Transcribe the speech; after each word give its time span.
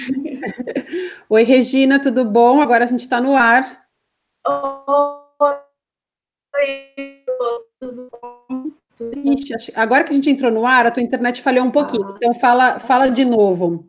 Oi, 1.28 1.42
Regina, 1.42 2.00
tudo 2.00 2.24
bom? 2.24 2.60
Agora 2.60 2.84
a 2.84 2.86
gente 2.86 3.00
está 3.00 3.20
no 3.20 3.36
ar. 3.36 3.86
Oi, 6.54 7.24
tudo 7.78 8.10
bom? 8.10 8.70
Ixi, 9.24 9.72
agora 9.74 10.04
que 10.04 10.10
a 10.10 10.14
gente 10.14 10.28
entrou 10.28 10.50
no 10.50 10.66
ar, 10.66 10.86
a 10.86 10.90
tua 10.90 11.02
internet 11.02 11.40
falhou 11.42 11.64
um 11.64 11.70
pouquinho. 11.70 12.06
Ah. 12.06 12.14
Então 12.16 12.34
fala, 12.34 12.78
fala 12.80 13.10
de 13.10 13.24
novo. 13.24 13.86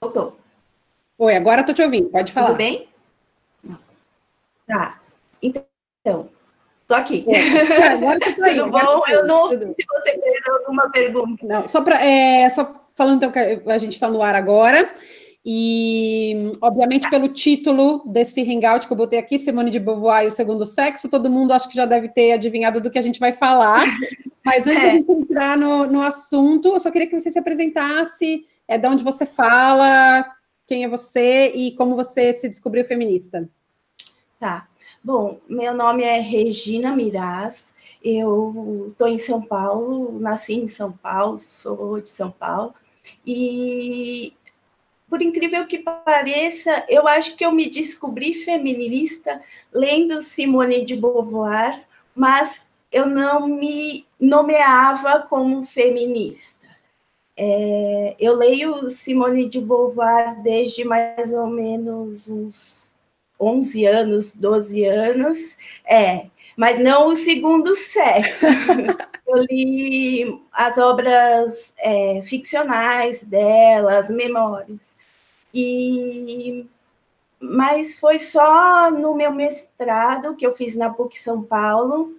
Voltou. 0.00 0.38
Oi, 1.18 1.36
agora 1.36 1.60
estou 1.60 1.74
te 1.74 1.82
ouvindo, 1.82 2.08
pode 2.08 2.32
falar. 2.32 2.48
Tudo 2.48 2.58
bem? 2.58 2.88
Tá. 4.66 5.00
Então, 5.42 6.30
tô 6.90 6.94
aqui. 6.94 7.24
É, 7.28 7.82
agora 7.88 8.18
tudo 8.20 8.44
aí, 8.44 8.58
bom? 8.58 9.02
Eu 9.08 9.26
não 9.26 9.48
tudo. 9.48 9.74
se 9.76 9.86
você 9.86 10.18
perdeu 10.18 10.56
alguma 10.58 10.90
pergunta. 10.90 11.46
Não, 11.46 11.68
só 11.68 11.80
para 11.80 12.04
é, 12.04 12.50
só 12.50 12.72
falando 12.94 13.16
então 13.16 13.30
que 13.30 13.38
a 13.38 13.78
gente 13.78 13.92
está 13.92 14.10
no 14.10 14.20
ar 14.20 14.34
agora. 14.34 14.92
E, 15.42 16.52
obviamente, 16.60 17.08
pelo 17.08 17.28
título 17.28 18.02
desse 18.06 18.42
hangout 18.42 18.86
que 18.86 18.92
eu 18.92 18.96
botei 18.96 19.18
aqui, 19.18 19.38
Simone 19.38 19.70
de 19.70 19.78
Beauvoir 19.78 20.24
e 20.24 20.28
o 20.28 20.32
Segundo 20.32 20.66
Sexo, 20.66 21.08
todo 21.08 21.30
mundo 21.30 21.52
acho 21.52 21.66
que 21.66 21.76
já 21.76 21.86
deve 21.86 22.10
ter 22.10 22.32
adivinhado 22.32 22.78
do 22.78 22.90
que 22.90 22.98
a 22.98 23.02
gente 23.02 23.18
vai 23.18 23.32
falar. 23.32 23.86
Mas 24.44 24.66
antes 24.66 24.82
é. 24.82 24.82
de 24.82 24.86
a 24.86 24.90
gente 24.90 25.10
entrar 25.10 25.56
no, 25.56 25.86
no 25.86 26.02
assunto, 26.02 26.68
eu 26.68 26.80
só 26.80 26.90
queria 26.90 27.08
que 27.08 27.18
você 27.18 27.30
se 27.30 27.38
apresentasse, 27.38 28.44
é, 28.68 28.76
de 28.76 28.86
onde 28.86 29.02
você 29.02 29.24
fala, 29.24 30.26
quem 30.66 30.84
é 30.84 30.88
você 30.88 31.52
e 31.54 31.74
como 31.74 31.96
você 31.96 32.34
se 32.34 32.46
descobriu 32.46 32.84
feminista. 32.84 33.48
Tá. 34.38 34.69
Bom, 35.02 35.40
meu 35.48 35.72
nome 35.72 36.04
é 36.04 36.20
Regina 36.20 36.94
Miraz, 36.94 37.72
eu 38.04 38.88
estou 38.90 39.08
em 39.08 39.16
São 39.16 39.40
Paulo, 39.40 40.20
nasci 40.20 40.52
em 40.52 40.68
São 40.68 40.92
Paulo, 40.92 41.38
sou 41.38 41.98
de 42.02 42.10
São 42.10 42.30
Paulo, 42.30 42.74
e 43.26 44.34
por 45.08 45.22
incrível 45.22 45.66
que 45.66 45.78
pareça, 45.78 46.84
eu 46.86 47.08
acho 47.08 47.34
que 47.34 47.44
eu 47.46 47.50
me 47.50 47.70
descobri 47.70 48.34
feminista 48.34 49.40
lendo 49.72 50.20
Simone 50.20 50.84
de 50.84 50.96
Beauvoir, 50.96 51.82
mas 52.14 52.68
eu 52.92 53.06
não 53.06 53.48
me 53.48 54.06
nomeava 54.20 55.26
como 55.30 55.62
feminista. 55.62 56.68
É, 57.34 58.16
eu 58.20 58.34
leio 58.36 58.90
Simone 58.90 59.48
de 59.48 59.62
Beauvoir 59.62 60.42
desde 60.42 60.84
mais 60.84 61.32
ou 61.32 61.46
menos 61.46 62.28
uns 62.28 62.89
11 63.40 63.86
anos, 63.86 64.34
12 64.34 64.84
anos, 64.84 65.56
é, 65.84 66.26
mas 66.56 66.78
não 66.78 67.08
o 67.08 67.16
segundo 67.16 67.74
sexo. 67.74 68.46
eu 69.26 69.44
li 69.50 70.40
as 70.52 70.76
obras 70.76 71.72
é, 71.78 72.20
ficcionais 72.22 73.22
dela, 73.22 73.98
as 73.98 74.10
memórias. 74.10 74.80
E 75.54 76.66
mas 77.42 77.98
foi 77.98 78.18
só 78.18 78.90
no 78.90 79.14
meu 79.14 79.32
mestrado 79.32 80.36
que 80.36 80.46
eu 80.46 80.52
fiz 80.52 80.76
na 80.76 80.90
PUC 80.90 81.18
São 81.18 81.42
Paulo. 81.42 82.14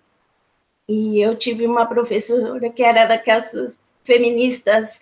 E 0.88 1.22
eu 1.22 1.36
tive 1.36 1.68
uma 1.68 1.86
professora 1.86 2.70
que 2.72 2.84
era 2.84 3.06
daquelas 3.06 3.78
feministas 4.04 5.00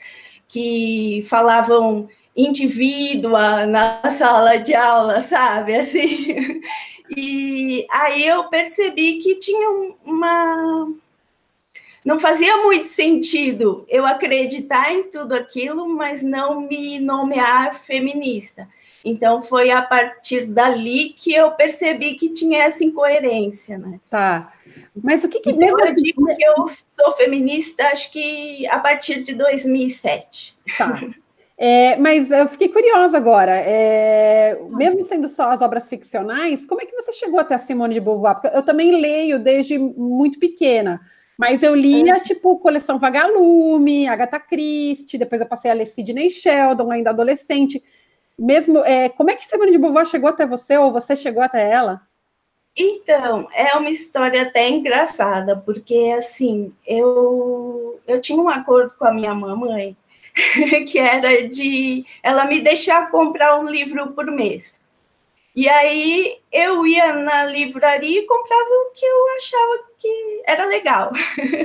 que 0.48 1.24
falavam 1.30 2.10
indivídua 2.40 3.66
na 3.66 4.02
sala 4.10 4.58
de 4.58 4.74
aula, 4.74 5.22
sabe? 5.22 5.76
Assim. 5.76 6.62
E 7.18 7.88
aí 7.90 8.24
eu 8.24 8.50
percebi 8.50 9.18
que 9.18 9.40
tinha 9.40 9.68
uma 10.06 10.94
não 12.06 12.20
fazia 12.20 12.58
muito 12.58 12.88
sentido 12.88 13.84
eu 13.90 14.06
acreditar 14.06 14.94
em 14.94 15.04
tudo 15.04 15.34
aquilo, 15.34 15.88
mas 15.90 16.22
não 16.22 16.62
me 16.62 17.00
nomear 17.00 17.74
feminista. 17.74 18.68
Então 19.04 19.42
foi 19.42 19.72
a 19.72 19.82
partir 19.82 20.46
dali 20.46 21.10
que 21.10 21.34
eu 21.34 21.52
percebi 21.52 22.16
que 22.16 22.30
tinha 22.30 22.64
essa 22.64 22.84
incoerência, 22.84 23.78
né? 23.78 24.00
Tá. 24.10 24.54
Mas 25.04 25.24
o 25.24 25.30
que 25.30 25.40
que 25.40 25.50
então, 25.50 25.62
mesmo 25.62 25.80
eu 25.82 25.96
digo 25.96 26.26
que 26.36 26.44
eu 26.44 26.68
sou 26.68 27.12
feminista, 27.14 27.88
acho 27.88 28.12
que 28.12 28.68
a 28.68 28.80
partir 28.80 29.24
de 29.24 29.34
2007. 29.34 30.56
Tá. 30.78 31.02
É, 31.62 31.98
mas 31.98 32.32
eu 32.32 32.48
fiquei 32.48 32.70
curiosa 32.70 33.18
agora. 33.18 33.52
É, 33.52 34.58
mesmo 34.70 35.04
sendo 35.04 35.28
só 35.28 35.52
as 35.52 35.62
obras 35.62 35.90
ficcionais, 35.90 36.66
como 36.66 36.82
é 36.82 36.86
que 36.86 36.96
você 36.96 37.12
chegou 37.12 37.38
até 37.38 37.56
a 37.56 37.58
Simone 37.58 37.96
de 37.96 38.00
Beauvoir? 38.00 38.36
Porque 38.36 38.56
eu 38.58 38.64
também 38.64 39.02
leio 39.02 39.44
desde 39.44 39.78
muito 39.78 40.40
pequena. 40.40 41.02
Mas 41.38 41.62
eu 41.62 41.76
lia, 41.76 42.16
é. 42.16 42.20
tipo, 42.22 42.58
coleção 42.60 42.98
Vagalume, 42.98 44.08
Agatha 44.08 44.40
Christie, 44.40 45.18
depois 45.18 45.42
eu 45.42 45.48
passei 45.48 45.70
a 45.70 45.74
ler 45.74 45.86
Sidney 45.86 46.30
Sheldon, 46.30 46.92
ainda 46.92 47.10
adolescente. 47.10 47.84
Mesmo, 48.38 48.80
é, 48.80 49.10
como 49.10 49.30
é 49.30 49.36
que 49.36 49.46
Simone 49.46 49.72
de 49.72 49.78
Beauvoir 49.78 50.06
chegou 50.06 50.30
até 50.30 50.46
você, 50.46 50.78
ou 50.78 50.94
você 50.94 51.14
chegou 51.14 51.44
até 51.44 51.70
ela? 51.70 52.02
Então, 52.78 53.50
é 53.54 53.76
uma 53.76 53.90
história 53.90 54.44
até 54.44 54.70
engraçada, 54.70 55.58
porque, 55.58 56.14
assim, 56.18 56.74
eu, 56.88 58.00
eu 58.08 58.22
tinha 58.22 58.42
um 58.42 58.48
acordo 58.48 58.94
com 58.98 59.06
a 59.06 59.14
minha 59.14 59.36
mamãe, 59.36 59.98
que 60.88 60.98
era 60.98 61.48
de 61.48 62.06
ela 62.24 62.46
me 62.46 62.60
deixar 62.60 63.10
comprar 63.10 63.60
um 63.60 63.66
livro 63.66 64.12
por 64.14 64.26
mês. 64.32 64.80
E 65.56 65.68
aí 65.68 66.38
eu 66.52 66.86
ia 66.86 67.14
na 67.14 67.46
livraria 67.46 68.20
e 68.20 68.26
comprava 68.26 68.70
o 68.70 68.92
que 68.94 69.06
eu 69.06 69.26
achava 69.38 69.84
que 69.98 70.42
era 70.46 70.66
legal. 70.66 71.12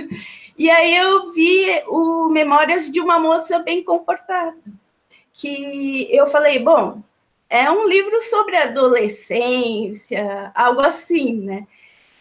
e 0.58 0.70
aí 0.70 0.96
eu 0.96 1.32
vi 1.32 1.66
o 1.88 2.28
Memórias 2.28 2.90
de 2.90 3.00
uma 3.00 3.18
Moça 3.18 3.58
Bem 3.60 3.82
Comportada, 3.84 4.56
que 5.32 6.08
eu 6.10 6.26
falei, 6.26 6.58
bom, 6.58 7.02
é 7.48 7.70
um 7.70 7.86
livro 7.86 8.20
sobre 8.22 8.56
adolescência, 8.56 10.50
algo 10.54 10.80
assim, 10.80 11.34
né? 11.34 11.66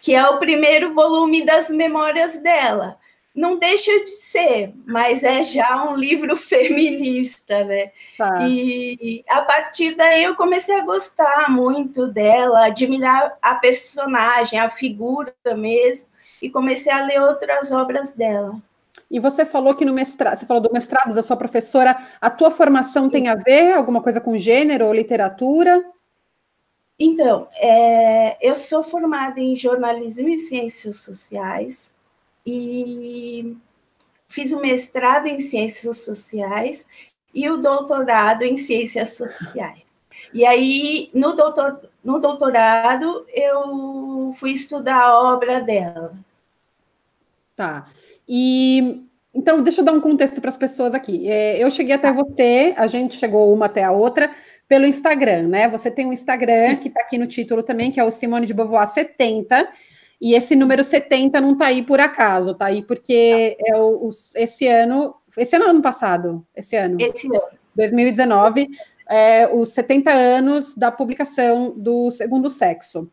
Que 0.01 0.13
é 0.13 0.27
o 0.27 0.37
primeiro 0.37 0.93
volume 0.93 1.45
das 1.45 1.69
memórias 1.69 2.37
dela 2.37 2.99
não 3.33 3.57
deixa 3.57 3.91
de 4.03 4.11
ser, 4.11 4.73
mas 4.85 5.23
é 5.23 5.43
já 5.43 5.83
um 5.89 5.95
livro 5.95 6.35
feminista, 6.37 7.63
né? 7.63 7.91
Tá. 8.17 8.47
E 8.47 9.23
a 9.27 9.41
partir 9.41 9.95
daí 9.95 10.23
eu 10.23 10.35
comecei 10.35 10.79
a 10.79 10.85
gostar 10.85 11.49
muito 11.49 12.07
dela, 12.07 12.65
admirar 12.65 13.35
a 13.41 13.55
personagem, 13.55 14.59
a 14.59 14.69
figura 14.69 15.33
mesmo, 15.57 16.05
e 16.41 16.49
comecei 16.49 16.91
a 16.91 17.03
ler 17.03 17.21
outras 17.21 17.71
obras 17.71 18.13
dela. 18.13 18.61
E 19.09 19.19
você 19.19 19.45
falou 19.45 19.75
que 19.75 19.85
no 19.85 19.93
mestrado, 19.93 20.37
você 20.37 20.45
falou 20.45 20.61
do 20.61 20.73
mestrado 20.73 21.13
da 21.13 21.23
sua 21.23 21.37
professora, 21.37 22.07
a 22.19 22.29
tua 22.29 22.49
formação 22.49 23.09
tem 23.09 23.27
a 23.27 23.35
ver 23.35 23.73
alguma 23.73 24.01
coisa 24.01 24.19
com 24.19 24.37
gênero 24.37 24.87
ou 24.87 24.93
literatura? 24.93 25.83
Então, 26.97 27.47
é, 27.55 28.37
eu 28.41 28.55
sou 28.55 28.83
formada 28.83 29.39
em 29.39 29.55
jornalismo 29.55 30.29
e 30.29 30.37
ciências 30.37 31.01
sociais, 31.01 31.95
e 32.45 33.55
fiz 34.27 34.51
o 34.51 34.59
mestrado 34.59 35.27
em 35.27 35.39
ciências 35.39 36.03
sociais 36.03 36.87
e 37.33 37.49
o 37.49 37.57
doutorado 37.57 38.43
em 38.43 38.57
ciências 38.57 39.15
sociais. 39.15 39.83
E 40.33 40.45
aí, 40.45 41.09
no, 41.13 41.35
doutor, 41.35 41.89
no 42.03 42.19
doutorado, 42.19 43.25
eu 43.33 44.31
fui 44.35 44.51
estudar 44.51 45.01
a 45.01 45.33
obra 45.33 45.61
dela. 45.61 46.15
Tá. 47.55 47.87
E 48.27 49.03
então, 49.33 49.63
deixa 49.63 49.81
eu 49.81 49.85
dar 49.85 49.93
um 49.93 50.01
contexto 50.01 50.39
para 50.39 50.49
as 50.49 50.57
pessoas 50.57 50.93
aqui. 50.93 51.27
É, 51.27 51.63
eu 51.63 51.71
cheguei 51.71 51.95
até 51.95 52.11
você, 52.11 52.73
a 52.77 52.85
gente 52.85 53.15
chegou 53.15 53.51
uma 53.51 53.65
até 53.65 53.83
a 53.83 53.91
outra 53.91 54.31
pelo 54.67 54.85
Instagram, 54.85 55.47
né? 55.47 55.67
Você 55.69 55.89
tem 55.89 56.05
um 56.05 56.13
Instagram 56.13 56.75
que 56.77 56.87
está 56.87 57.01
aqui 57.01 57.17
no 57.17 57.27
título 57.27 57.63
também, 57.63 57.91
que 57.91 57.99
é 57.99 58.03
o 58.03 58.11
Simone 58.11 58.45
de 58.45 58.53
Beauvoir 58.53 58.87
70. 58.87 59.67
E 60.23 60.35
esse 60.35 60.55
número 60.55 60.81
70 60.81 61.41
não 61.41 61.51
está 61.51 61.65
aí 61.65 61.83
por 61.83 61.99
acaso, 61.99 62.51
está 62.51 62.67
aí 62.67 62.81
porque 62.81 63.57
é 63.59 63.75
o, 63.75 64.07
o, 64.07 64.09
esse 64.35 64.65
ano, 64.65 65.15
esse 65.35 65.53
ano 65.57 65.65
ano 65.65 65.81
passado, 65.81 66.47
esse 66.55 66.77
ano, 66.77 66.95
esse 66.97 67.27
ano. 67.27 67.41
2019, 67.75 68.69
é, 69.09 69.49
os 69.53 69.73
70 69.73 70.09
anos 70.09 70.75
da 70.75 70.89
publicação 70.93 71.73
do 71.75 72.09
Segundo 72.09 72.49
Sexo. 72.49 73.11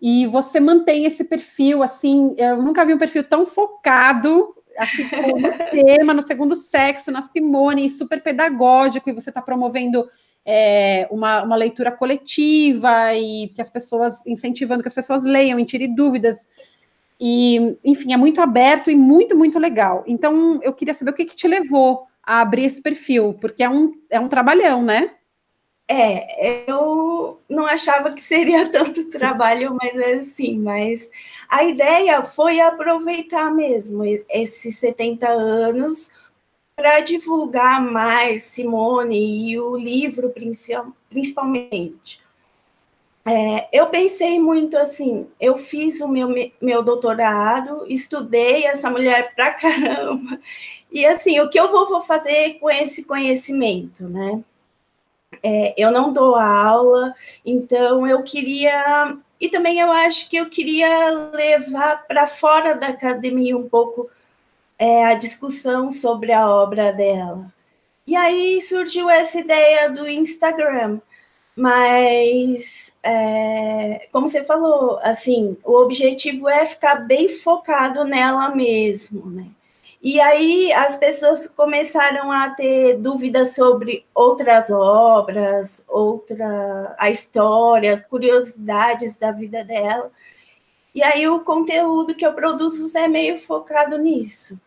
E 0.00 0.26
você 0.26 0.58
mantém 0.58 1.04
esse 1.04 1.22
perfil, 1.22 1.80
assim, 1.80 2.34
eu 2.36 2.60
nunca 2.60 2.84
vi 2.84 2.92
um 2.92 2.98
perfil 2.98 3.22
tão 3.22 3.46
focado 3.46 4.52
assim, 4.76 5.04
no 5.04 5.52
tema, 5.70 6.12
no 6.12 6.22
segundo 6.22 6.56
sexo, 6.56 7.12
na 7.12 7.22
Simone, 7.22 7.88
super 7.88 8.20
pedagógico, 8.20 9.08
e 9.08 9.12
você 9.12 9.30
está 9.30 9.40
promovendo 9.40 10.08
é, 10.44 11.06
uma, 11.10 11.42
uma 11.42 11.56
leitura 11.56 11.92
coletiva 11.92 13.14
e 13.14 13.48
que 13.48 13.60
as 13.60 13.70
pessoas, 13.70 14.26
incentivando 14.26 14.82
que 14.82 14.88
as 14.88 14.94
pessoas 14.94 15.22
leiam 15.22 15.58
e 15.58 15.64
tirem 15.64 15.94
dúvidas. 15.94 16.48
E, 17.20 17.76
enfim, 17.84 18.12
é 18.12 18.16
muito 18.16 18.40
aberto 18.40 18.90
e 18.90 18.96
muito, 18.96 19.36
muito 19.36 19.58
legal. 19.58 20.02
Então, 20.06 20.60
eu 20.62 20.72
queria 20.72 20.94
saber 20.94 21.12
o 21.12 21.14
que, 21.14 21.24
que 21.24 21.36
te 21.36 21.46
levou 21.46 22.06
a 22.22 22.40
abrir 22.40 22.64
esse 22.64 22.82
perfil, 22.82 23.34
porque 23.34 23.62
é 23.62 23.68
um, 23.68 23.92
é 24.10 24.18
um 24.18 24.28
trabalhão, 24.28 24.82
né? 24.82 25.12
É, 25.88 26.70
eu 26.70 27.40
não 27.48 27.66
achava 27.66 28.12
que 28.12 28.20
seria 28.20 28.68
tanto 28.70 29.10
trabalho, 29.10 29.76
mas 29.80 29.94
é 29.94 30.14
assim, 30.14 30.58
mas 30.58 31.10
a 31.48 31.64
ideia 31.64 32.22
foi 32.22 32.60
aproveitar 32.60 33.52
mesmo 33.52 34.02
esses 34.30 34.78
70 34.78 35.28
anos 35.28 36.10
para 36.76 37.00
divulgar 37.00 37.80
mais 37.80 38.42
Simone 38.44 39.50
e 39.50 39.60
o 39.60 39.76
livro 39.76 40.32
principalmente. 41.08 42.20
É, 43.24 43.68
eu 43.72 43.86
pensei 43.86 44.40
muito 44.40 44.76
assim, 44.76 45.28
eu 45.40 45.56
fiz 45.56 46.00
o 46.00 46.08
meu, 46.08 46.28
meu 46.60 46.82
doutorado, 46.82 47.84
estudei 47.86 48.64
essa 48.64 48.90
mulher 48.90 49.32
pra 49.36 49.54
caramba, 49.54 50.40
e 50.90 51.06
assim, 51.06 51.38
o 51.38 51.48
que 51.48 51.58
eu 51.58 51.70
vou, 51.70 51.88
vou 51.88 52.00
fazer 52.00 52.58
com 52.58 52.68
esse 52.68 53.04
conhecimento, 53.04 54.08
né? 54.08 54.42
É, 55.42 55.74
eu 55.76 55.90
não 55.90 56.12
dou 56.12 56.36
aula, 56.36 57.14
então 57.44 58.06
eu 58.06 58.22
queria. 58.22 59.16
E 59.40 59.48
também 59.48 59.80
eu 59.80 59.90
acho 59.90 60.28
que 60.28 60.36
eu 60.36 60.48
queria 60.48 61.10
levar 61.34 62.06
para 62.06 62.26
fora 62.26 62.76
da 62.76 62.88
academia 62.88 63.56
um 63.56 63.68
pouco 63.68 64.08
é, 64.78 65.04
a 65.06 65.14
discussão 65.14 65.90
sobre 65.90 66.32
a 66.32 66.48
obra 66.48 66.92
dela. 66.92 67.52
E 68.06 68.16
aí 68.16 68.60
surgiu 68.60 69.08
essa 69.08 69.38
ideia 69.38 69.90
do 69.90 70.08
Instagram. 70.08 71.00
Mas, 71.54 72.92
é, 73.02 74.08
como 74.10 74.26
você 74.28 74.42
falou, 74.42 74.98
assim, 75.02 75.56
o 75.64 75.82
objetivo 75.82 76.48
é 76.48 76.64
ficar 76.64 76.96
bem 76.96 77.28
focado 77.28 78.04
nela 78.04 78.54
mesmo, 78.54 79.30
né? 79.30 79.46
E 80.02 80.20
aí 80.20 80.72
as 80.72 80.96
pessoas 80.96 81.46
começaram 81.46 82.32
a 82.32 82.50
ter 82.50 82.96
dúvidas 82.98 83.54
sobre 83.54 84.04
outras 84.12 84.68
obras, 84.70 85.84
outra 85.88 86.96
a 86.98 87.08
história, 87.08 87.92
as 87.92 88.02
curiosidades 88.04 89.16
da 89.16 89.30
vida 89.30 89.62
dela. 89.62 90.10
E 90.94 91.02
aí 91.02 91.26
o 91.28 91.40
conteúdo 91.40 92.14
que 92.14 92.26
eu 92.26 92.32
produzo 92.32 92.96
é 92.98 93.08
meio 93.08 93.38
focado 93.38 93.96
nisso. 93.98 94.60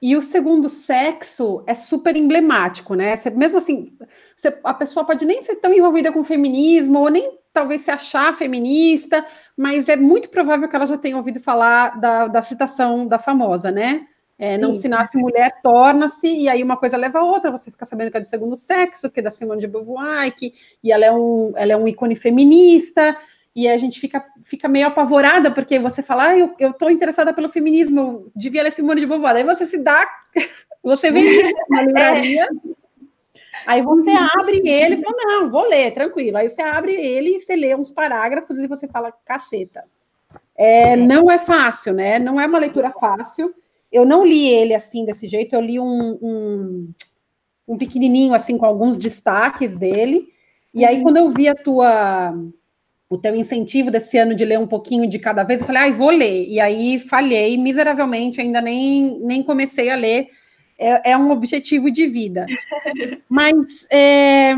E 0.00 0.16
o 0.16 0.22
segundo 0.22 0.68
sexo 0.68 1.62
é 1.64 1.74
super 1.74 2.16
emblemático, 2.16 2.94
né? 2.94 3.16
Você, 3.16 3.30
mesmo 3.30 3.58
assim, 3.58 3.92
você, 4.36 4.58
a 4.64 4.74
pessoa 4.74 5.06
pode 5.06 5.24
nem 5.24 5.40
ser 5.40 5.56
tão 5.56 5.72
envolvida 5.72 6.12
com 6.12 6.24
feminismo, 6.24 6.98
ou 6.98 7.08
nem 7.08 7.38
talvez 7.52 7.82
se 7.82 7.90
achar 7.90 8.34
feminista, 8.34 9.24
mas 9.56 9.88
é 9.88 9.94
muito 9.94 10.28
provável 10.28 10.68
que 10.68 10.74
ela 10.74 10.86
já 10.86 10.98
tenha 10.98 11.16
ouvido 11.16 11.38
falar 11.38 12.00
da, 12.00 12.26
da 12.26 12.42
citação 12.42 13.06
da 13.06 13.18
famosa, 13.18 13.70
né? 13.70 14.06
É, 14.38 14.58
não 14.58 14.74
se 14.74 14.88
nasce 14.88 15.16
mulher, 15.16 15.60
torna-se, 15.62 16.26
e 16.26 16.48
aí 16.48 16.64
uma 16.64 16.76
coisa 16.76 16.96
leva 16.96 17.20
a 17.20 17.22
outra, 17.22 17.52
você 17.52 17.70
fica 17.70 17.84
sabendo 17.84 18.10
que 18.10 18.16
é 18.16 18.20
do 18.20 18.26
segundo 18.26 18.56
sexo, 18.56 19.08
que 19.08 19.20
é 19.20 19.22
da 19.22 19.30
Simone 19.30 19.60
de 19.60 19.68
Beauvoir, 19.68 20.34
que, 20.34 20.52
e 20.82 20.90
ela 20.90 21.04
é, 21.04 21.12
um, 21.12 21.52
ela 21.54 21.74
é 21.74 21.76
um 21.76 21.86
ícone 21.86 22.16
feminista, 22.16 23.16
e 23.54 23.68
a 23.68 23.76
gente 23.76 24.00
fica, 24.00 24.24
fica 24.42 24.68
meio 24.68 24.86
apavorada, 24.86 25.50
porque 25.50 25.78
você 25.78 26.02
fala, 26.02 26.28
ah, 26.28 26.38
eu, 26.38 26.54
eu 26.58 26.72
tô 26.72 26.88
interessada 26.88 27.34
pelo 27.34 27.50
feminismo, 27.50 28.00
eu 28.00 28.32
devia 28.34 28.62
ler 28.62 28.72
Simone 28.72 29.00
de 29.00 29.06
Beauvoir, 29.06 29.36
aí 29.36 29.44
você 29.44 29.66
se 29.66 29.78
dá, 29.78 30.08
você 30.82 31.10
vê 31.10 31.20
isso 31.42 31.54
na 31.68 31.82
livraria, 31.82 32.48
aí 33.66 33.82
você 33.82 34.10
abre 34.10 34.62
ele 34.66 34.94
e 34.96 35.02
fala, 35.02 35.16
não, 35.18 35.50
vou 35.50 35.68
ler, 35.68 35.92
tranquilo, 35.92 36.38
aí 36.38 36.48
você 36.48 36.62
abre 36.62 36.94
ele 36.94 37.36
e 37.36 37.40
você 37.40 37.54
lê 37.54 37.74
uns 37.74 37.92
parágrafos 37.92 38.58
e 38.58 38.66
você 38.66 38.88
fala, 38.88 39.12
caceta. 39.24 39.84
É, 40.56 40.96
não 40.96 41.30
é 41.30 41.38
fácil, 41.38 41.92
né? 41.92 42.18
Não 42.18 42.40
é 42.40 42.46
uma 42.46 42.58
leitura 42.58 42.90
fácil, 42.90 43.54
eu 43.90 44.06
não 44.06 44.24
li 44.24 44.48
ele 44.48 44.74
assim, 44.74 45.04
desse 45.04 45.26
jeito, 45.26 45.54
eu 45.54 45.60
li 45.60 45.78
um, 45.78 46.18
um, 46.22 46.92
um 47.68 47.76
pequenininho, 47.76 48.32
assim, 48.32 48.56
com 48.56 48.64
alguns 48.64 48.96
destaques 48.96 49.76
dele. 49.76 50.32
E 50.72 50.86
aí, 50.86 50.96
uhum. 50.96 51.02
quando 51.02 51.18
eu 51.18 51.30
vi 51.30 51.48
a 51.48 51.54
tua, 51.54 52.34
o 53.12 53.18
teu 53.18 53.36
incentivo 53.36 53.90
desse 53.90 54.16
ano 54.16 54.34
de 54.34 54.42
ler 54.42 54.58
um 54.58 54.66
pouquinho 54.66 55.06
de 55.06 55.18
cada 55.18 55.44
vez, 55.44 55.60
eu 55.60 55.66
falei, 55.66 55.82
ai, 55.82 55.90
ah, 55.90 55.94
vou 55.94 56.08
ler. 56.08 56.48
E 56.48 56.58
aí, 56.58 56.98
falhei 56.98 57.58
miseravelmente, 57.58 58.40
ainda 58.40 58.58
nem, 58.62 59.18
nem 59.20 59.42
comecei 59.42 59.90
a 59.90 59.96
ler. 59.96 60.30
É, 60.78 61.10
é 61.10 61.16
um 61.16 61.30
objetivo 61.30 61.90
de 61.90 62.06
vida. 62.06 62.46
Mas 63.28 63.86
é, 63.92 64.54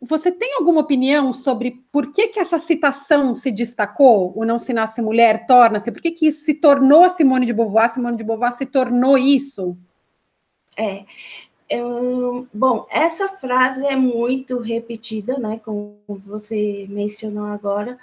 você 0.00 0.30
tem 0.30 0.54
alguma 0.54 0.80
opinião 0.80 1.32
sobre 1.32 1.82
por 1.90 2.12
que, 2.12 2.28
que 2.28 2.38
essa 2.38 2.60
citação 2.60 3.34
se 3.34 3.50
destacou, 3.50 4.32
o 4.36 4.44
não 4.44 4.60
se 4.60 4.72
nasce 4.72 5.02
mulher, 5.02 5.44
torna-se? 5.48 5.90
Por 5.90 6.00
que, 6.00 6.12
que 6.12 6.28
isso 6.28 6.44
se 6.44 6.54
tornou 6.54 7.02
a 7.02 7.08
Simone 7.08 7.46
de 7.46 7.52
Beauvoir? 7.52 7.90
Simone 7.90 8.16
de 8.16 8.22
Beauvoir 8.22 8.52
se 8.52 8.64
tornou 8.64 9.18
isso? 9.18 9.76
É, 10.78 11.04
bom, 12.52 12.86
essa 12.90 13.28
frase 13.28 13.86
é 13.86 13.96
muito 13.96 14.58
repetida, 14.58 15.38
né, 15.38 15.60
como 15.64 15.96
você 16.08 16.86
mencionou 16.88 17.46
agora, 17.46 17.98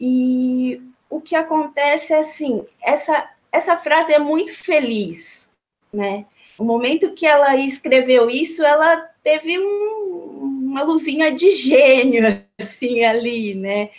e 0.00 0.82
o 1.08 1.20
que 1.20 1.36
acontece 1.36 2.12
é 2.12 2.20
assim, 2.20 2.64
essa, 2.82 3.30
essa 3.52 3.76
frase 3.76 4.12
é 4.12 4.18
muito 4.18 4.52
feliz, 4.54 5.48
né? 5.92 6.24
O 6.58 6.64
momento 6.64 7.12
que 7.12 7.26
ela 7.26 7.56
escreveu 7.56 8.30
isso, 8.30 8.64
ela 8.64 8.96
teve 9.22 9.58
um, 9.58 10.68
uma 10.70 10.82
luzinha 10.82 11.30
de 11.32 11.50
gênio, 11.50 12.42
assim, 12.58 13.04
ali, 13.04 13.54
né? 13.54 13.90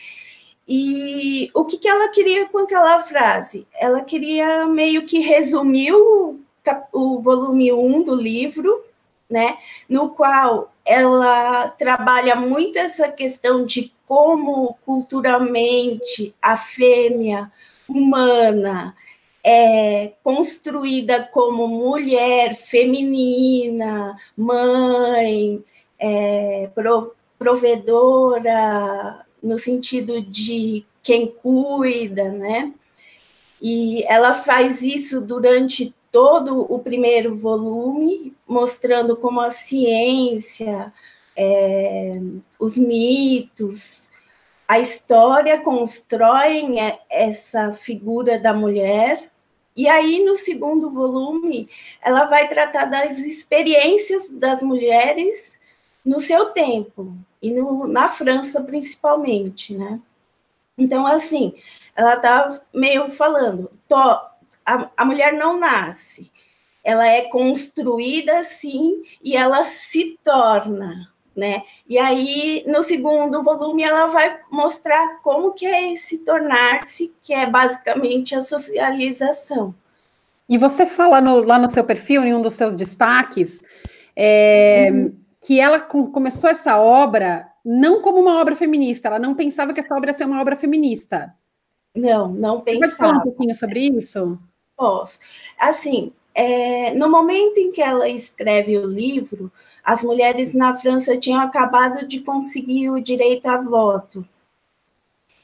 E 0.67 1.51
o 1.53 1.65
que, 1.65 1.77
que 1.77 1.87
ela 1.87 2.07
queria 2.09 2.47
com 2.47 2.59
aquela 2.59 2.99
frase? 3.01 3.67
Ela 3.79 4.01
queria 4.01 4.65
meio 4.65 5.05
que 5.05 5.19
resumir 5.19 5.93
o, 5.93 6.39
o 6.91 7.19
volume 7.19 7.71
1 7.71 8.03
do 8.03 8.15
livro, 8.15 8.83
né? 9.33 9.57
No 9.89 10.11
qual 10.11 10.71
ela 10.85 11.69
trabalha 11.69 12.35
muito 12.35 12.77
essa 12.77 13.09
questão 13.09 13.65
de 13.65 13.91
como 14.05 14.77
culturalmente 14.85 16.35
a 16.39 16.55
fêmea 16.55 17.51
humana 17.89 18.95
é 19.43 20.13
construída 20.21 21.27
como 21.31 21.67
mulher 21.67 22.55
feminina, 22.55 24.15
mãe, 24.37 25.61
é, 25.99 26.69
provedora, 27.37 29.25
no 29.41 29.57
sentido 29.57 30.21
de 30.21 30.85
quem 31.01 31.27
cuida, 31.27 32.29
né? 32.29 32.71
E 33.61 34.03
ela 34.07 34.33
faz 34.33 34.81
isso 34.81 35.19
durante 35.19 35.93
todo 36.13 36.71
o 36.71 36.77
primeiro 36.77 37.35
volume, 37.35 38.37
mostrando 38.47 39.17
como 39.17 39.41
a 39.41 39.49
ciência, 39.49 40.93
é, 41.35 42.21
os 42.59 42.77
mitos, 42.77 44.11
a 44.67 44.77
história 44.77 45.59
constroem 45.61 46.75
essa 47.09 47.71
figura 47.71 48.37
da 48.37 48.53
mulher. 48.53 49.31
E 49.75 49.89
aí, 49.89 50.23
no 50.23 50.35
segundo 50.35 50.91
volume, 50.91 51.67
ela 51.99 52.25
vai 52.25 52.47
tratar 52.47 52.85
das 52.85 53.17
experiências 53.17 54.29
das 54.29 54.61
mulheres 54.61 55.57
no 56.05 56.19
seu 56.19 56.51
tempo, 56.51 57.11
e 57.41 57.49
no, 57.49 57.87
na 57.87 58.07
França 58.07 58.61
principalmente, 58.61 59.75
né? 59.75 59.99
Então, 60.77 61.07
assim, 61.07 61.55
ela 61.95 62.17
tá 62.17 62.61
meio 62.71 63.09
falando, 63.09 63.71
a, 64.65 64.89
a 64.97 65.05
mulher 65.05 65.33
não 65.33 65.59
nasce, 65.59 66.31
ela 66.83 67.07
é 67.07 67.21
construída 67.21 68.39
assim 68.39 69.01
e 69.23 69.35
ela 69.35 69.63
se 69.63 70.19
torna, 70.23 71.07
né? 71.35 71.63
E 71.87 71.97
aí, 71.97 72.63
no 72.67 72.83
segundo 72.83 73.41
volume, 73.41 73.83
ela 73.83 74.07
vai 74.07 74.39
mostrar 74.51 75.19
como 75.21 75.53
que 75.53 75.65
é 75.65 75.93
esse 75.93 76.19
tornar-se, 76.19 77.13
que 77.21 77.33
é 77.33 77.45
basicamente 77.45 78.35
a 78.35 78.41
socialização. 78.41 79.73
E 80.47 80.57
você 80.57 80.85
fala 80.85 81.21
no, 81.21 81.41
lá 81.41 81.57
no 81.57 81.69
seu 81.69 81.83
perfil, 81.83 82.23
em 82.23 82.33
um 82.33 82.41
dos 82.41 82.55
seus 82.55 82.75
destaques, 82.75 83.61
é, 84.15 84.89
uhum 84.91 85.23
que 85.45 85.59
ela 85.59 85.79
começou 85.79 86.49
essa 86.49 86.77
obra 86.77 87.49
não 87.65 88.01
como 88.01 88.19
uma 88.19 88.39
obra 88.39 88.55
feminista, 88.55 89.07
ela 89.07 89.19
não 89.19 89.35
pensava 89.35 89.73
que 89.73 89.79
essa 89.79 89.95
obra 89.95 90.09
ia 90.09 90.13
ser 90.13 90.25
uma 90.25 90.41
obra 90.41 90.55
feminista. 90.55 91.33
Não, 91.95 92.29
não 92.29 92.61
pensava. 92.61 92.87
Pode 92.87 92.97
falar 92.97 93.17
um 93.17 93.21
pouquinho 93.21 93.55
sobre 93.55 93.81
isso? 93.81 94.39
Posso. 94.75 95.19
Assim, 95.57 96.11
é, 96.33 96.93
no 96.93 97.09
momento 97.09 97.57
em 97.57 97.71
que 97.71 97.81
ela 97.81 98.09
escreve 98.09 98.77
o 98.77 98.87
livro, 98.87 99.51
as 99.83 100.01
mulheres 100.01 100.53
na 100.53 100.73
França 100.73 101.17
tinham 101.17 101.39
acabado 101.41 102.07
de 102.07 102.21
conseguir 102.21 102.89
o 102.89 103.01
direito 103.01 103.47
a 103.47 103.57
voto. 103.57 104.25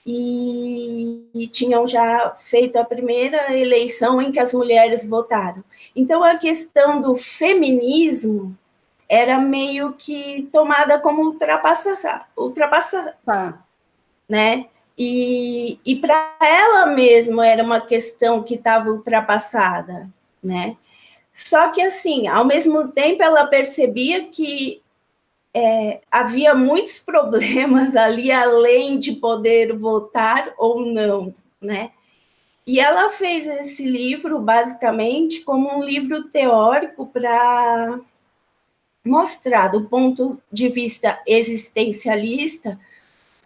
E, 0.06 1.26
e, 1.36 1.46
tinham 1.46 1.86
já 1.86 2.34
feito 2.36 2.78
a 2.78 2.86
primeira 2.86 3.56
eleição 3.56 4.20
em 4.20 4.32
que 4.32 4.40
as 4.40 4.54
mulheres 4.54 5.08
votaram. 5.08 5.64
Então, 5.96 6.24
a 6.24 6.36
questão 6.36 7.00
do 7.00 7.16
feminismo 7.16 8.58
era 9.08 9.40
meio 9.40 9.94
que 9.94 10.50
tomada 10.52 10.98
como 11.00 11.24
ultrapassar, 11.24 12.28
ultrapassar, 12.36 13.18
tá. 13.26 13.62
né? 14.28 14.68
E, 15.02 15.80
e 15.86 15.96
para 15.96 16.36
ela 16.42 16.88
mesma 16.88 17.48
era 17.48 17.64
uma 17.64 17.80
questão 17.80 18.44
que 18.44 18.56
estava 18.56 18.90
ultrapassada, 18.90 20.12
né? 20.44 20.76
Só 21.34 21.70
que 21.70 21.82
assim, 21.82 22.28
ao 22.28 22.44
mesmo 22.44 22.90
tempo 22.90 23.24
ela 23.24 23.48
percebia 23.48 24.26
que 24.26 24.82
é, 25.54 26.02
havia 26.12 26.54
muitos 26.54 27.00
problemas 27.06 27.96
ali, 27.96 28.30
além 28.30 29.00
de 29.00 29.14
poder 29.14 29.74
votar 29.74 30.54
ou 30.58 30.82
não, 30.86 31.34
né? 31.62 31.92
E 32.68 32.80
ela 32.80 33.10
fez 33.10 33.48
esse 33.48 33.86
livro, 33.86 34.38
basicamente, 34.40 35.42
como 35.42 35.76
um 35.76 35.82
livro 35.82 36.26
teórico 36.26 37.08
para 37.08 38.00
mostrar, 39.04 39.70
do 39.70 39.86
ponto 39.86 40.40
de 40.52 40.68
vista 40.68 41.20
existencialista, 41.26 42.78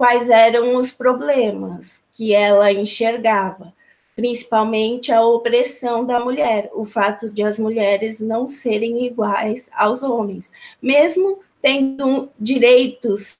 quais 0.03 0.29
eram 0.29 0.75
os 0.75 0.91
problemas 0.91 2.03
que 2.12 2.33
ela 2.33 2.69
enxergava, 2.69 3.74
principalmente 4.17 5.13
a 5.13 5.22
opressão 5.22 6.03
da 6.03 6.19
mulher, 6.19 6.69
o 6.74 6.83
fato 6.83 7.29
de 7.29 7.41
as 7.41 7.57
mulheres 7.57 8.19
não 8.19 8.45
serem 8.45 9.05
iguais 9.05 9.69
aos 9.74 10.03
homens, 10.03 10.51
mesmo 10.81 11.39
tendo 11.62 12.29
direitos, 12.38 13.39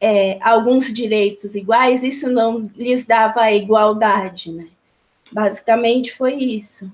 é, 0.00 0.38
alguns 0.40 0.92
direitos 0.92 1.54
iguais, 1.54 2.02
isso 2.02 2.28
não 2.32 2.68
lhes 2.76 3.04
dava 3.04 3.42
a 3.42 3.52
igualdade, 3.52 4.50
né? 4.50 4.66
Basicamente 5.30 6.12
foi 6.12 6.34
isso. 6.34 6.90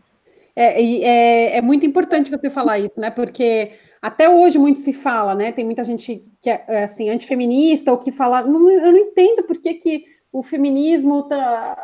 É, 0.54 0.82
é, 0.82 1.56
é 1.56 1.62
muito 1.62 1.86
importante 1.86 2.30
você 2.30 2.50
falar 2.50 2.78
isso, 2.78 3.00
né? 3.00 3.10
Porque 3.10 3.72
até 4.02 4.28
hoje 4.28 4.58
muito 4.58 4.80
se 4.80 4.92
fala, 4.92 5.32
né? 5.32 5.52
Tem 5.52 5.64
muita 5.64 5.84
gente 5.84 6.28
que 6.40 6.50
é, 6.50 6.64
é 6.66 6.84
assim, 6.84 7.08
antifeminista 7.08 7.92
ou 7.92 7.98
que 7.98 8.10
fala, 8.10 8.42
não, 8.42 8.68
eu 8.68 8.90
não 8.90 8.98
entendo 8.98 9.44
por 9.44 9.56
que, 9.58 9.74
que 9.74 10.04
o 10.32 10.42
feminismo 10.42 11.28
tá. 11.28 11.78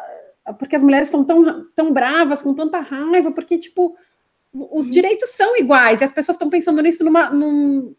Porque 0.58 0.74
as 0.74 0.82
mulheres 0.82 1.06
estão 1.06 1.22
tão, 1.22 1.66
tão 1.76 1.92
bravas, 1.92 2.42
com 2.42 2.52
tanta 2.54 2.80
raiva, 2.80 3.30
porque, 3.30 3.56
tipo, 3.56 3.94
os 4.52 4.86
uhum. 4.86 4.92
direitos 4.92 5.30
são 5.30 5.56
iguais, 5.56 6.00
e 6.00 6.04
as 6.04 6.12
pessoas 6.12 6.34
estão 6.34 6.50
pensando 6.50 6.82
nisso 6.82 7.04
numa, 7.04 7.30
num, 7.30 7.94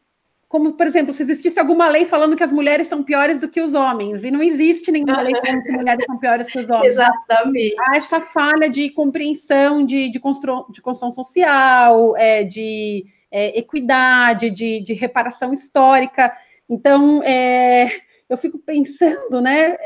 como, 0.50 0.74
por 0.74 0.88
exemplo, 0.88 1.14
se 1.14 1.22
existisse 1.22 1.60
alguma 1.60 1.88
lei 1.88 2.06
falando 2.06 2.36
que 2.36 2.44
as 2.44 2.52
mulheres 2.52 2.88
são 2.88 3.04
piores 3.04 3.40
do 3.40 3.48
que 3.48 3.62
os 3.62 3.76
homens, 3.76 4.24
e 4.24 4.32
não 4.32 4.42
existe 4.42 4.92
nenhuma 4.92 5.22
lei 5.22 5.32
falando 5.46 5.64
que 5.64 5.72
mulheres 5.72 6.06
são 6.06 6.18
piores 6.18 6.48
que 6.48 6.60
os 6.60 6.68
homens. 6.68 6.88
Exatamente. 6.88 7.76
Há 7.80 7.96
essa 7.96 8.20
falha 8.20 8.68
de 8.68 8.90
compreensão 8.90 9.86
de, 9.86 10.10
de, 10.10 10.20
constru, 10.20 10.66
de 10.72 10.82
construção 10.82 11.12
social, 11.12 12.18
é, 12.18 12.44
de 12.44 13.06
é, 13.32 13.58
equidade, 13.58 14.50
de, 14.50 14.82
de, 14.82 14.94
reparação 14.94 15.54
histórica. 15.54 16.36
Então, 16.70 17.22
é, 17.24 18.02
eu 18.28 18.38
fico 18.38 18.58
pensando, 18.60 19.42
né, 19.42 19.78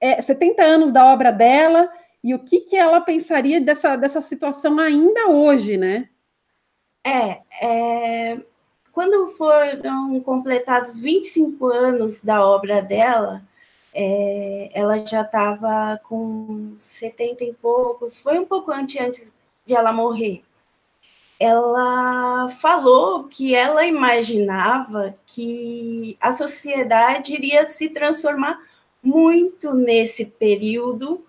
é, 0.00 0.20
70 0.20 0.62
é, 0.62 0.66
anos 0.66 0.92
da 0.92 1.06
obra 1.06 1.30
dela, 1.30 1.88
e 2.22 2.34
o 2.34 2.38
que, 2.38 2.60
que 2.60 2.76
ela 2.76 3.00
pensaria 3.00 3.60
dessa, 3.60 3.96
dessa 3.96 4.22
situação 4.22 4.78
ainda 4.78 5.28
hoje, 5.28 5.76
né? 5.76 6.08
É, 7.04 7.40
é 7.60 8.38
quando 8.92 9.26
foram 9.28 10.20
completados 10.20 10.98
25 10.98 11.66
anos 11.66 12.22
da 12.22 12.46
obra 12.46 12.82
dela, 12.82 13.42
é, 13.94 14.70
ela 14.74 14.98
já 14.98 15.22
estava 15.22 15.98
com 16.04 16.74
70 16.76 17.42
e 17.44 17.54
poucos, 17.54 18.22
foi 18.22 18.38
um 18.38 18.44
pouco 18.44 18.70
antes, 18.70 19.00
antes 19.00 19.34
de 19.64 19.74
ela 19.74 19.92
morrer. 19.92 20.44
Ela 21.42 22.48
falou 22.48 23.24
que 23.24 23.52
ela 23.52 23.84
imaginava 23.84 25.12
que 25.26 26.16
a 26.20 26.32
sociedade 26.32 27.34
iria 27.34 27.68
se 27.68 27.88
transformar 27.88 28.60
muito 29.02 29.74
nesse 29.74 30.26
período. 30.26 31.26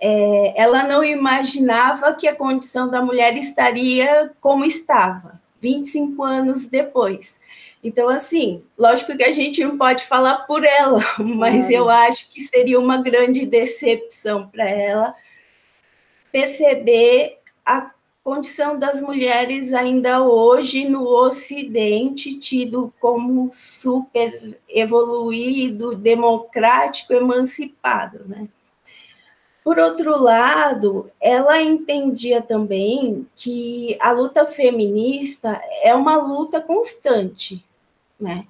É, 0.00 0.54
ela 0.56 0.84
não 0.84 1.02
imaginava 1.02 2.14
que 2.14 2.28
a 2.28 2.36
condição 2.36 2.88
da 2.88 3.02
mulher 3.02 3.36
estaria 3.36 4.30
como 4.40 4.64
estava 4.64 5.40
25 5.58 6.22
anos 6.22 6.66
depois. 6.66 7.40
Então, 7.82 8.08
assim, 8.08 8.62
lógico 8.78 9.16
que 9.16 9.24
a 9.24 9.32
gente 9.32 9.64
não 9.64 9.76
pode 9.76 10.04
falar 10.04 10.46
por 10.46 10.64
ela, 10.64 11.02
mas 11.18 11.68
é. 11.68 11.74
eu 11.74 11.90
acho 11.90 12.30
que 12.30 12.40
seria 12.40 12.78
uma 12.78 13.02
grande 13.02 13.44
decepção 13.44 14.46
para 14.46 14.70
ela 14.70 15.12
perceber 16.30 17.40
a 17.66 17.90
condição 18.22 18.78
das 18.78 19.00
mulheres 19.00 19.72
ainda 19.74 20.22
hoje 20.22 20.88
no 20.88 21.04
Ocidente, 21.04 22.38
tido 22.38 22.92
como 23.00 23.50
super 23.52 24.58
evoluído, 24.68 25.94
democrático, 25.96 27.12
emancipado, 27.12 28.20
né? 28.28 28.48
Por 29.64 29.78
outro 29.78 30.20
lado, 30.20 31.10
ela 31.20 31.60
entendia 31.60 32.42
também 32.42 33.26
que 33.36 33.96
a 34.00 34.10
luta 34.10 34.44
feminista 34.44 35.60
é 35.82 35.94
uma 35.94 36.16
luta 36.16 36.60
constante, 36.60 37.64
né? 38.20 38.46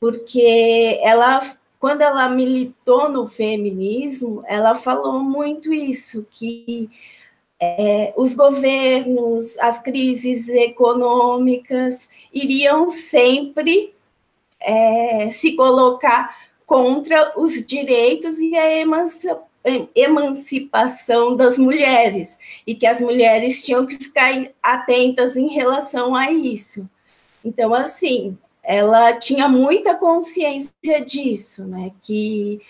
Porque 0.00 0.98
ela, 1.02 1.40
quando 1.78 2.02
ela 2.02 2.28
militou 2.28 3.08
no 3.08 3.26
feminismo, 3.26 4.42
ela 4.46 4.74
falou 4.74 5.20
muito 5.20 5.72
isso, 5.72 6.26
que 6.28 6.88
é, 7.60 8.12
os 8.16 8.34
governos, 8.34 9.58
as 9.58 9.80
crises 9.80 10.48
econômicas 10.48 12.08
iriam 12.32 12.90
sempre 12.90 13.92
é, 14.60 15.28
se 15.30 15.56
colocar 15.56 16.36
contra 16.64 17.32
os 17.36 17.66
direitos 17.66 18.38
e 18.38 18.54
a 18.56 18.64
emancipação 19.94 21.34
das 21.34 21.58
mulheres 21.58 22.38
e 22.66 22.74
que 22.74 22.86
as 22.86 23.00
mulheres 23.00 23.62
tinham 23.62 23.86
que 23.86 23.96
ficar 23.96 24.32
atentas 24.62 25.36
em 25.36 25.48
relação 25.48 26.14
a 26.14 26.30
isso. 26.30 26.88
Então, 27.44 27.72
assim, 27.74 28.36
ela 28.62 29.14
tinha 29.14 29.48
muita 29.48 29.94
consciência 29.94 31.00
disso, 31.04 31.66
né? 31.66 31.90
Que 32.02 32.60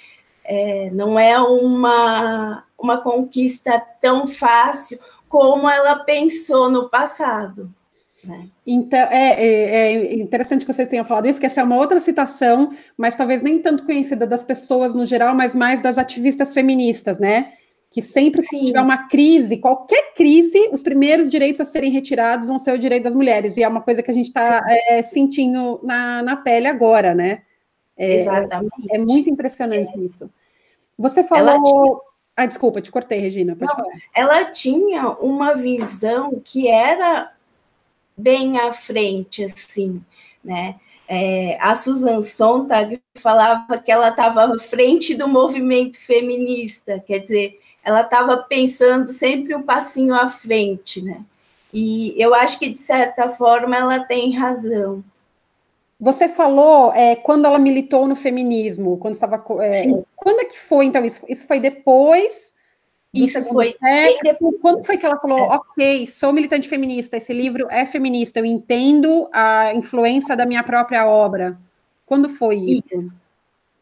é, 0.45 0.91
não 0.93 1.19
é 1.19 1.39
uma, 1.41 2.65
uma 2.79 2.99
conquista 2.99 3.79
tão 4.01 4.27
fácil 4.27 4.99
como 5.29 5.69
ela 5.69 5.97
pensou 5.97 6.71
no 6.71 6.89
passado. 6.89 7.73
Né? 8.25 8.49
Então, 8.67 8.99
é, 9.11 9.33
é, 9.33 9.75
é, 9.75 10.15
interessante 10.15 10.67
que 10.67 10.73
você 10.73 10.85
tenha 10.87 11.05
falado 11.05 11.27
isso, 11.27 11.39
que 11.39 11.47
essa 11.47 11.61
é 11.61 11.65
uma 11.65 11.77
outra 11.77 12.01
citação, 12.01 12.73
mas 12.97 13.15
talvez 13.15 13.43
nem 13.43 13.61
tanto 13.61 13.85
conhecida 13.85 14.27
das 14.27 14.43
pessoas 14.43 14.95
no 14.95 15.07
geral, 15.07 15.35
mas 15.35 15.55
mais 15.55 15.81
das 15.81 15.99
ativistas 15.99 16.53
feministas, 16.53 17.19
né? 17.19 17.53
Que 17.91 18.03
sempre 18.03 18.43
que 18.43 18.67
tiver 18.67 18.81
uma 18.81 19.09
crise, 19.09 19.57
qualquer 19.57 20.13
crise, 20.15 20.69
os 20.73 20.83
primeiros 20.83 21.31
direitos 21.31 21.61
a 21.61 21.65
serem 21.65 21.91
retirados 21.91 22.49
vão 22.49 22.59
ser 22.59 22.73
o 22.73 22.79
direito 22.79 23.05
das 23.05 23.15
mulheres, 23.15 23.57
e 23.57 23.63
é 23.63 23.69
uma 23.69 23.81
coisa 23.81 24.03
que 24.03 24.11
a 24.11 24.15
gente 24.15 24.27
está 24.27 24.63
é, 24.69 25.03
sentindo 25.03 25.81
na, 25.83 26.23
na 26.23 26.37
pele 26.37 26.67
agora, 26.67 27.15
né? 27.15 27.43
É, 27.97 28.17
Exatamente. 28.17 28.89
É 28.93 28.99
muito 28.99 29.31
impressionante 29.31 29.99
é. 29.99 30.01
isso. 30.03 30.31
Você 30.99 31.25
falou. 31.25 32.03
Ah, 32.39 32.47
desculpa, 32.47 32.81
te 32.81 32.89
cortei, 32.93 33.19
Regina. 33.19 33.57
Pode 33.57 33.69
Não, 33.73 33.85
falar. 33.85 33.99
Ela 34.15 34.45
tinha 34.53 35.09
uma 35.09 35.57
visão 35.57 36.41
que 36.45 36.69
era 36.69 37.33
bem 38.17 38.61
à 38.61 38.71
frente, 38.71 39.43
assim, 39.43 40.01
né? 40.45 40.77
É, 41.09 41.59
a 41.61 41.75
Susan 41.75 42.23
Sontag 42.23 43.03
falava 43.17 43.77
que 43.79 43.91
ela 43.91 44.11
estava 44.11 44.45
à 44.45 44.57
frente 44.57 45.17
do 45.17 45.27
movimento 45.27 45.99
feminista, 45.99 47.03
quer 47.05 47.19
dizer, 47.19 47.59
ela 47.83 48.03
estava 48.03 48.37
pensando 48.37 49.09
sempre 49.09 49.53
um 49.57 49.63
passinho 49.63 50.15
à 50.15 50.29
frente, 50.29 51.03
né? 51.03 51.25
E 51.75 52.15
eu 52.23 52.33
acho 52.37 52.61
que, 52.61 52.69
de 52.69 52.79
certa 52.79 53.29
forma, 53.29 53.77
ela 53.77 53.99
tem 53.99 54.33
razão. 54.37 55.03
Você 56.01 56.29
falou 56.29 56.93
é, 56.93 57.17
quando 57.17 57.45
ela 57.45 57.59
militou 57.59 58.07
no 58.07 58.15
feminismo, 58.15 58.99
quando 58.99 59.15
estava. 59.15 59.37
É, 59.61 59.85
quando 60.15 60.41
é 60.41 60.45
que 60.45 60.59
foi, 60.59 60.85
então? 60.87 61.05
Isso, 61.05 61.25
isso 61.29 61.47
foi 61.47 61.59
depois 61.59 62.55
isso 63.13 63.43
foi. 63.45 63.71
Sexo. 63.71 64.53
Quando 64.61 64.85
foi 64.85 64.97
que 64.97 65.07
ela 65.07 65.19
falou, 65.19 65.39
é. 65.39 65.57
ok, 65.57 66.07
sou 66.07 66.33
militante 66.33 66.69
feminista, 66.69 67.17
esse 67.17 67.33
livro 67.33 67.67
é 67.71 67.87
feminista, 67.87 68.39
eu 68.39 68.45
entendo 68.45 69.29
a 69.33 69.75
influência 69.75 70.37
da 70.37 70.45
minha 70.45 70.63
própria 70.63 71.07
obra? 71.07 71.59
Quando 72.05 72.29
foi 72.29 72.57
isso? 72.57 72.99
Isso, 72.99 73.13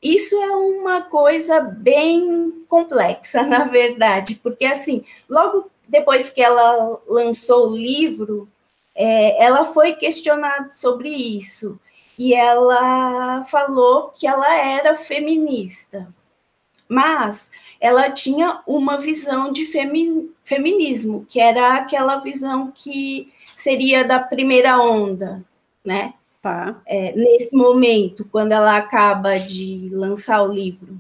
isso 0.03 0.37
é 0.37 0.51
uma 0.57 1.03
coisa 1.03 1.61
bem 1.61 2.65
complexa, 2.69 3.43
na 3.47 3.65
verdade, 3.65 4.37
porque 4.43 4.65
assim, 4.65 5.05
logo 5.29 5.71
depois 5.89 6.31
que 6.31 6.43
ela 6.43 7.01
lançou 7.07 7.71
o 7.71 7.77
livro, 7.77 8.49
é, 8.95 9.45
ela 9.45 9.65
foi 9.65 9.95
questionada 9.95 10.69
sobre 10.69 11.09
isso. 11.11 11.79
E 12.19 12.35
ela 12.35 13.43
falou 13.45 14.11
que 14.11 14.27
ela 14.27 14.55
era 14.55 14.95
feminista. 14.95 16.09
Mas 16.89 17.51
ela 17.81 18.11
tinha 18.11 18.63
uma 18.67 18.97
visão 18.97 19.51
de 19.51 19.67
femi 19.67 20.31
feminismo, 20.45 21.27
que 21.29 21.41
era 21.41 21.75
aquela 21.75 22.19
visão 22.19 22.71
que 22.73 23.33
seria 23.57 24.05
da 24.05 24.21
primeira 24.21 24.79
onda, 24.81 25.45
né? 25.85 26.15
Tá. 26.41 26.81
É, 26.87 27.13
nesse 27.17 27.57
momento, 27.57 28.29
quando 28.31 28.53
ela 28.53 28.77
acaba 28.77 29.37
de 29.37 29.89
lançar 29.93 30.43
o 30.43 30.53
livro. 30.53 30.97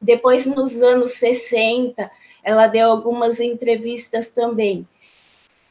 Depois, 0.00 0.46
nos 0.46 0.80
anos 0.80 1.12
60, 1.12 2.10
ela 2.42 2.66
deu 2.66 2.90
algumas 2.90 3.40
entrevistas 3.40 4.28
também. 4.28 4.88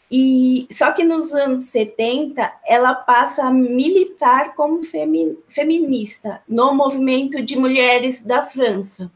E 0.09 0.67
só 0.71 0.91
que 0.93 1.03
nos 1.03 1.33
anos 1.33 1.65
70 1.65 2.53
ela 2.65 2.95
passa 2.95 3.43
a 3.43 3.51
militar 3.51 4.55
como 4.55 4.81
femi, 4.81 5.37
feminista 5.49 6.41
no 6.47 6.73
movimento 6.73 7.41
de 7.41 7.57
mulheres 7.57 8.21
da 8.21 8.41
França. 8.41 9.11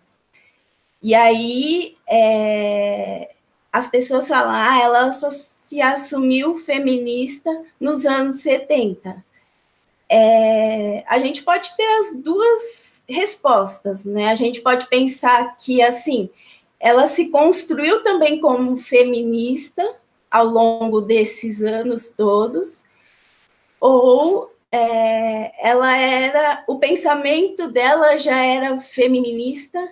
E 1.02 1.16
aí 1.16 1.96
é, 2.10 3.32
as 3.72 3.88
pessoas 3.88 4.28
falam, 4.28 4.52
ah, 4.54 4.80
ela 4.82 5.12
só 5.12 5.32
se 5.32 5.82
assumiu 5.82 6.56
feminista 6.56 7.50
nos 7.80 8.06
anos 8.06 8.42
70. 8.42 9.24
É, 10.10 11.06
a 11.08 11.20
gente 11.20 11.42
pode 11.42 11.74
ter 11.78 11.88
as 12.00 12.16
duas 12.18 13.02
respostas, 13.08 14.04
né? 14.04 14.28
A 14.28 14.36
gente 14.36 14.60
pode 14.60 14.88
pensar 14.88 15.56
que 15.58 15.82
assim 15.82 16.30
ela 16.78 17.08
se 17.08 17.30
construiu 17.30 18.04
também 18.04 18.42
como 18.42 18.76
feminista 18.76 20.01
ao 20.32 20.46
longo 20.46 21.02
desses 21.02 21.62
anos 21.62 22.10
todos, 22.10 22.86
ou 23.80 24.50
é, 24.72 25.52
ela 25.70 25.98
era, 25.98 26.64
o 26.68 26.80
pensamento 26.80 27.70
dela 27.70 28.18
já 28.18 28.42
era 28.42 28.78
feminista, 28.80 29.92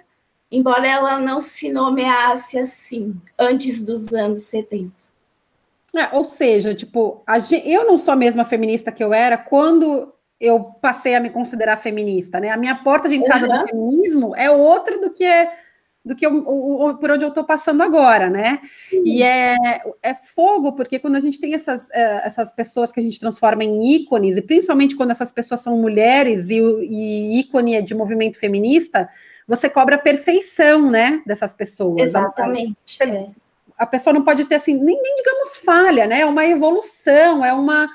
embora 0.50 0.88
ela 0.88 1.20
não 1.20 1.42
se 1.42 1.72
nomeasse 1.72 2.58
assim, 2.58 3.16
antes 3.38 3.84
dos 3.84 4.14
anos 4.14 4.44
70. 4.44 4.92
É, 5.96 6.16
ou 6.16 6.24
seja, 6.24 6.74
tipo, 6.74 7.22
a, 7.28 7.40
eu 7.66 7.86
não 7.86 7.98
sou 7.98 8.14
a 8.14 8.18
mesma 8.18 8.46
feminista 8.46 8.92
que 8.92 9.04
eu 9.04 9.14
era 9.14 9.38
quando 9.38 10.14
eu 10.40 10.64
passei 10.82 11.16
a 11.16 11.20
me 11.20 11.30
considerar 11.30 11.78
feminista, 11.78 12.40
né? 12.40 12.50
A 12.50 12.58
minha 12.58 12.76
porta 12.76 13.10
de 13.10 13.16
entrada 13.16 13.48
uhum. 13.48 13.60
do 13.60 13.68
feminismo 13.68 14.36
é 14.36 14.50
outra 14.50 14.98
do 14.98 15.10
que 15.10 15.26
é 15.26 15.52
do 16.04 16.16
que 16.16 16.26
eu, 16.26 16.34
o, 16.34 16.96
por 16.96 17.12
onde 17.12 17.24
eu 17.24 17.30
estou 17.30 17.44
passando 17.44 17.84
agora, 17.84 18.30
né? 18.30 18.62
Sim. 18.86 19.04
E 19.06 19.22
é, 19.22 19.56
é 20.02 20.14
fogo, 20.16 20.74
porque 20.76 20.98
quando 20.98 21.16
a 21.16 21.20
gente 21.20 21.40
tem 21.40 21.54
essas, 21.54 21.90
é, 21.92 22.22
essas 22.26 22.52
pessoas 22.52 22.92
que 22.92 23.00
a 23.00 23.04
gente 23.04 23.20
transforma 23.20 23.64
em 23.64 23.96
ícones, 23.96 24.38
e 24.38 24.42
principalmente 24.42 24.96
quando 24.96 25.12
essas 25.12 25.32
pessoas 25.32 25.62
são 25.62 25.78
mulheres 25.78 26.50
e, 26.50 26.56
e 26.58 27.40
ícone 27.40 27.76
é 27.76 27.82
de 27.82 27.94
movimento 27.94 28.40
feminista, 28.40 29.10
você 29.48 29.70
cobra 29.70 29.96
a 29.96 30.00
perfeição, 30.00 30.90
né, 30.90 31.22
dessas 31.26 31.54
pessoas. 31.54 32.02
Exatamente. 32.02 33.02
É. 33.02 33.28
A 33.78 33.86
pessoa 33.86 34.14
não 34.14 34.24
pode 34.24 34.46
ter, 34.46 34.56
assim, 34.56 34.76
nem, 34.76 35.02
nem 35.02 35.16
digamos 35.16 35.58
falha, 35.58 36.06
né? 36.06 36.22
É 36.22 36.26
uma 36.26 36.46
evolução, 36.46 37.44
é 37.44 37.54
uma 37.54 37.90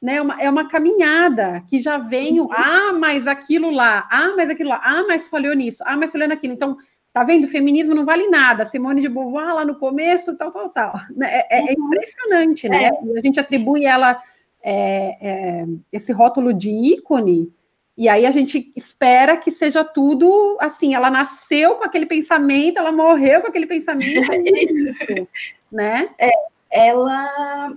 né, 0.00 0.20
uma, 0.20 0.40
é 0.40 0.48
uma 0.48 0.66
caminhada 0.66 1.62
que 1.68 1.78
já 1.78 1.98
vem, 1.98 2.38
ah, 2.52 2.92
mas 2.94 3.26
aquilo 3.26 3.70
lá, 3.70 4.08
ah, 4.10 4.32
mas 4.34 4.48
aquilo 4.48 4.70
lá, 4.70 4.80
ah, 4.82 5.04
mas 5.06 5.28
falhou 5.28 5.54
nisso, 5.54 5.82
ah, 5.86 5.96
mas 5.96 6.10
falhou 6.10 6.26
naquilo. 6.26 6.54
Então, 6.54 6.78
Tá 7.12 7.24
vendo? 7.24 7.44
O 7.44 7.48
feminismo 7.48 7.94
não 7.94 8.04
vale 8.04 8.28
nada. 8.28 8.64
Simone 8.64 9.02
de 9.02 9.08
Beauvoir 9.08 9.54
lá 9.54 9.64
no 9.64 9.76
começo, 9.76 10.36
tal, 10.36 10.52
tal, 10.52 10.68
tal. 10.68 10.94
Né? 11.14 11.28
É, 11.28 11.58
é, 11.58 11.72
é 11.72 11.74
uhum. 11.76 11.86
impressionante, 11.86 12.68
né? 12.68 12.84
É. 12.84 13.18
A 13.18 13.22
gente 13.22 13.40
atribui 13.40 13.84
ela 13.84 14.22
é, 14.62 15.16
é, 15.20 15.66
esse 15.90 16.12
rótulo 16.12 16.52
de 16.52 16.70
ícone, 16.70 17.52
e 17.96 18.08
aí 18.08 18.24
a 18.24 18.30
gente 18.30 18.72
espera 18.76 19.36
que 19.36 19.50
seja 19.50 19.84
tudo 19.84 20.56
assim. 20.60 20.94
Ela 20.94 21.10
nasceu 21.10 21.74
com 21.76 21.84
aquele 21.84 22.06
pensamento, 22.06 22.78
ela 22.78 22.92
morreu 22.92 23.40
com 23.40 23.48
aquele 23.48 23.66
pensamento, 23.66 24.32
isso, 24.32 25.28
né? 25.70 26.08
É, 26.18 26.30
ela, 26.70 27.76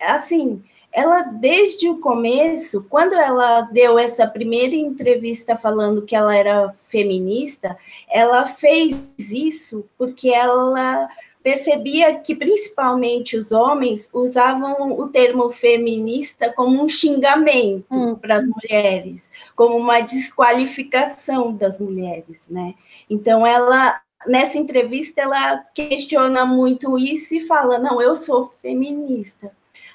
assim, 0.00 0.62
ela 0.92 1.22
desde 1.22 1.88
o 1.88 1.98
começo, 1.98 2.84
quando 2.88 3.14
ela 3.14 3.62
deu 3.62 3.98
essa 3.98 4.26
primeira 4.26 4.76
entrevista 4.76 5.56
falando 5.56 6.02
que 6.02 6.14
ela 6.14 6.36
era 6.36 6.70
feminista, 6.72 7.76
ela 8.10 8.44
fez 8.44 8.94
isso 9.18 9.86
porque 9.96 10.28
ela 10.28 11.08
percebia 11.42 12.14
que 12.20 12.36
principalmente 12.36 13.36
os 13.36 13.50
homens 13.50 14.08
usavam 14.12 14.92
o 14.92 15.08
termo 15.08 15.50
feminista 15.50 16.52
como 16.52 16.82
um 16.82 16.88
xingamento 16.88 17.86
hum. 17.90 18.14
para 18.14 18.36
as 18.36 18.44
mulheres, 18.46 19.30
como 19.56 19.76
uma 19.76 20.00
desqualificação 20.00 21.52
das 21.52 21.80
mulheres, 21.80 22.48
né? 22.48 22.74
Então 23.10 23.46
ela 23.46 24.00
nessa 24.26 24.56
entrevista 24.56 25.20
ela 25.20 25.56
questiona 25.74 26.44
muito 26.44 26.96
isso 26.96 27.34
e 27.34 27.40
fala: 27.40 27.78
"Não, 27.78 28.00
eu 28.00 28.14
sou 28.14 28.46
feminista". 28.46 29.50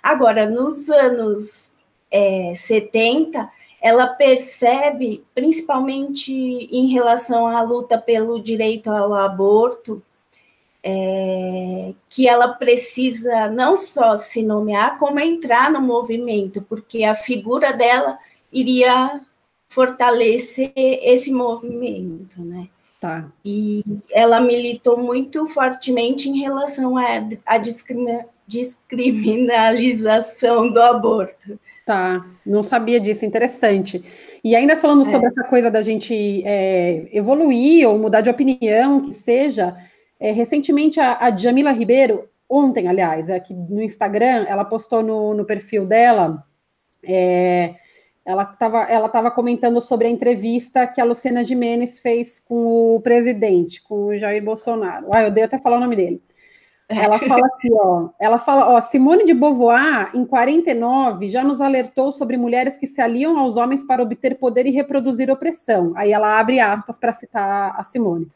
Agora, 0.08 0.50
nos 0.50 0.90
anos 0.90 1.74
é, 2.10 2.54
70, 2.56 3.50
ela 3.82 4.08
percebe, 4.08 5.22
principalmente 5.36 6.32
em 6.32 6.88
relação 6.88 7.46
à 7.46 7.62
luta 7.62 7.98
pelo 7.98 8.42
direito 8.42 8.90
ao 8.90 9.14
aborto, 9.14 10.02
é, 10.82 11.94
que 12.08 12.26
ela 12.26 12.54
precisa 12.54 13.50
não 13.50 13.76
só 13.76 14.18
se 14.18 14.44
nomear, 14.44 14.98
como 14.98 15.20
entrar 15.20 15.70
no 15.70 15.82
movimento, 15.82 16.62
porque 16.62 17.04
a 17.04 17.14
figura 17.14 17.74
dela 17.74 18.18
iria 18.50 19.20
fortalecer 19.68 20.72
esse 20.74 21.34
movimento, 21.34 22.42
né? 22.42 22.70
Tá. 23.00 23.32
E 23.46 23.84
ela 24.12 24.42
militou 24.42 24.98
muito 24.98 25.46
fortemente 25.46 26.30
em 26.30 26.40
relação 26.40 26.98
à, 26.98 27.06
à 27.46 27.58
discriminação 27.58 28.38
descriminalização 28.48 30.72
do 30.72 30.82
aborto. 30.82 31.60
Tá, 31.86 32.26
não 32.46 32.64
sabia 32.64 33.00
disso, 33.00 33.26
interessante. 33.26 34.04
E 34.44 34.56
ainda 34.56 34.78
falando 34.78 35.02
é. 35.02 35.06
sobre 35.06 35.28
essa 35.28 35.44
coisa 35.44 35.70
da 35.70 35.82
gente 35.82 36.42
é, 36.46 37.08
evoluir 37.12 37.88
ou 37.88 38.00
mudar 38.00 38.22
de 38.22 38.30
opinião, 38.30 39.02
que 39.02 39.14
seja, 39.14 39.76
é, 40.20 40.32
recentemente 40.32 41.00
a, 41.00 41.18
a 41.20 41.36
Jamila 41.36 41.72
Ribeiro, 41.72 42.28
ontem, 42.50 42.88
aliás, 42.88 43.30
aqui 43.30 43.54
no 43.54 43.82
Instagram, 43.82 44.46
ela 44.48 44.64
postou 44.64 45.04
no, 45.04 45.34
no 45.34 45.46
perfil 45.46 45.86
dela, 45.86 46.44
é, 47.04 47.76
ela 48.28 48.44
estava 48.44 48.84
ela 48.84 49.08
tava 49.08 49.32
comentando 49.32 49.80
sobre 49.80 50.06
a 50.06 50.10
entrevista 50.10 50.86
que 50.86 51.00
a 51.00 51.06
Luciana 51.06 51.46
Gimenez 51.46 52.02
fez 52.02 52.42
com 52.42 52.96
o 52.96 53.00
presidente, 53.00 53.82
com 53.82 54.08
o 54.08 54.18
Jair 54.20 54.44
Bolsonaro. 54.44 55.08
Ah, 55.14 55.24
eu 55.24 55.32
dei 55.32 55.46
até 55.46 55.58
falar 55.58 55.78
o 55.78 55.80
nome 55.80 55.96
dele. 55.96 56.22
Ela 56.90 57.18
fala 57.20 57.48
aqui, 57.56 57.70
ó. 57.72 58.10
Ela 58.20 58.38
fala, 58.38 58.70
ó, 58.70 58.82
Simone 58.82 59.24
de 59.24 59.34
Beauvoir, 59.34 60.12
em 60.14 60.26
49, 60.26 61.30
já 61.30 61.42
nos 61.42 61.62
alertou 61.62 62.12
sobre 62.12 62.36
mulheres 62.36 62.76
que 62.76 62.86
se 62.86 63.00
aliam 63.00 63.40
aos 63.40 63.56
homens 63.56 63.86
para 63.86 64.04
obter 64.04 64.38
poder 64.38 64.66
e 64.66 64.72
reproduzir 64.72 65.32
opressão. 65.32 65.94
Aí 65.96 66.12
ela 66.12 66.38
abre 66.38 66.60
aspas 66.60 66.98
para 66.98 67.14
citar 67.14 67.80
a 67.80 67.84
Simone. 67.86 68.28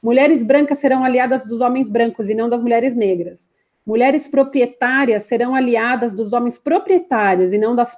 Mulheres 0.00 0.44
brancas 0.44 0.78
serão 0.78 1.02
aliadas 1.02 1.48
dos 1.48 1.60
homens 1.60 1.90
brancos 1.90 2.30
e 2.30 2.34
não 2.34 2.48
das 2.48 2.62
mulheres 2.62 2.94
negras. 2.94 3.50
Mulheres 3.84 4.28
proprietárias 4.28 5.24
serão 5.24 5.52
aliadas 5.52 6.14
dos 6.14 6.32
homens 6.32 6.58
proprietários 6.58 7.52
e 7.52 7.58
não 7.58 7.74
das 7.74 7.96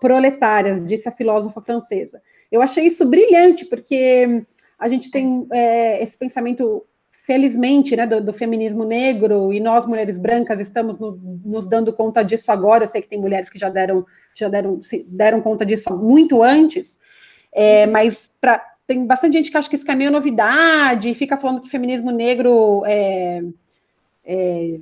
proletárias, 0.00 0.84
disse 0.84 1.08
a 1.08 1.12
filósofa 1.12 1.60
francesa. 1.60 2.20
Eu 2.50 2.62
achei 2.62 2.86
isso 2.86 3.04
brilhante, 3.06 3.64
porque 3.64 4.44
a 4.78 4.88
gente 4.88 5.10
tem 5.10 5.46
é, 5.52 6.02
esse 6.02 6.16
pensamento 6.16 6.84
felizmente, 7.10 7.96
né, 7.96 8.06
do, 8.06 8.20
do, 8.22 8.32
feminismo 8.32 8.84
negro, 8.84 9.52
e 9.52 9.58
nós, 9.58 9.84
mulheres 9.84 10.16
brancas, 10.16 10.60
estamos 10.60 10.96
no, 10.96 11.18
nos 11.44 11.66
dando 11.66 11.92
conta 11.92 12.22
disso 12.22 12.52
agora. 12.52 12.84
Eu 12.84 12.88
sei 12.88 13.02
que 13.02 13.08
tem 13.08 13.20
mulheres 13.20 13.50
que 13.50 13.58
já 13.58 13.68
deram, 13.68 14.06
já 14.32 14.48
deram, 14.48 14.78
deram 15.08 15.40
conta 15.40 15.66
disso 15.66 15.92
muito 15.96 16.40
antes, 16.40 17.00
é, 17.52 17.84
mas 17.86 18.30
tem 18.86 19.04
bastante 19.04 19.32
gente 19.32 19.50
que 19.50 19.56
acha 19.56 19.68
que 19.68 19.74
isso 19.74 19.90
é 19.90 19.94
meio 19.96 20.12
novidade, 20.12 21.10
e 21.10 21.14
fica 21.14 21.36
falando 21.36 21.60
que 21.60 21.68
feminismo 21.68 22.12
negro 22.12 22.84
é, 22.86 23.42
é, 24.24 24.78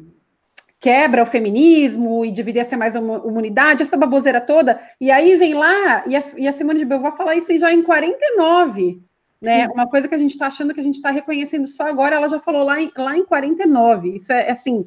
quebra 0.84 1.22
o 1.22 1.26
feminismo 1.26 2.26
e 2.26 2.30
deveria 2.30 2.62
ser 2.62 2.76
mais 2.76 2.94
uma 2.94 3.16
humanidade, 3.24 3.82
essa 3.82 3.96
baboseira 3.96 4.38
toda, 4.38 4.78
e 5.00 5.10
aí 5.10 5.34
vem 5.34 5.54
lá, 5.54 6.04
e 6.06 6.14
a, 6.14 6.22
e 6.36 6.46
a 6.46 6.52
Simone 6.52 6.78
de 6.78 6.84
Beauvoir 6.84 7.16
falar 7.16 7.34
isso 7.36 7.56
já 7.56 7.72
em 7.72 7.82
49, 7.82 9.00
né? 9.40 9.66
Uma 9.68 9.88
coisa 9.88 10.06
que 10.06 10.14
a 10.14 10.18
gente 10.18 10.32
está 10.32 10.48
achando 10.48 10.74
que 10.74 10.80
a 10.80 10.82
gente 10.82 10.96
está 10.96 11.10
reconhecendo 11.10 11.66
só 11.66 11.88
agora, 11.88 12.16
ela 12.16 12.28
já 12.28 12.38
falou 12.38 12.64
lá 12.64 12.82
em, 12.82 12.92
lá 12.98 13.16
em 13.16 13.24
49. 13.24 14.16
Isso 14.16 14.30
é 14.30 14.50
assim. 14.50 14.84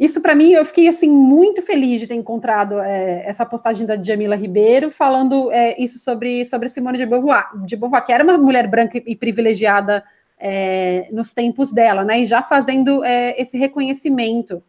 Isso 0.00 0.18
para 0.22 0.34
mim, 0.34 0.52
eu 0.52 0.64
fiquei 0.64 0.88
assim 0.88 1.10
muito 1.10 1.60
feliz 1.60 2.00
de 2.00 2.06
ter 2.06 2.14
encontrado 2.14 2.80
é, 2.80 3.28
essa 3.28 3.44
postagem 3.44 3.86
da 3.86 4.02
Jamila 4.02 4.34
Ribeiro 4.34 4.90
falando 4.90 5.52
é, 5.52 5.78
isso 5.78 5.98
sobre, 5.98 6.46
sobre 6.46 6.70
Simone 6.70 6.96
de 6.96 7.04
Beauvoir, 7.04 7.50
de 7.66 7.76
Beauvoir, 7.76 8.02
que 8.02 8.12
era 8.14 8.24
uma 8.24 8.38
mulher 8.38 8.66
branca 8.66 8.96
e 9.06 9.14
privilegiada 9.14 10.02
é, 10.38 11.06
nos 11.12 11.34
tempos 11.34 11.70
dela, 11.70 12.02
né? 12.02 12.20
E 12.20 12.24
já 12.24 12.42
fazendo 12.42 13.04
é, 13.04 13.38
esse 13.38 13.58
reconhecimento. 13.58 14.62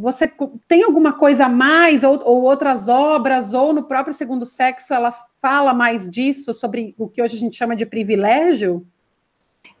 Você 0.00 0.30
tem 0.68 0.84
alguma 0.84 1.12
coisa 1.12 1.46
a 1.46 1.48
mais, 1.48 2.04
ou, 2.04 2.22
ou 2.24 2.42
outras 2.42 2.86
obras, 2.86 3.52
ou 3.52 3.72
no 3.72 3.82
próprio 3.82 4.14
Segundo 4.14 4.46
Sexo, 4.46 4.94
ela 4.94 5.12
fala 5.42 5.74
mais 5.74 6.08
disso, 6.08 6.54
sobre 6.54 6.94
o 6.96 7.08
que 7.08 7.20
hoje 7.20 7.36
a 7.36 7.40
gente 7.40 7.56
chama 7.56 7.74
de 7.74 7.84
privilégio? 7.84 8.86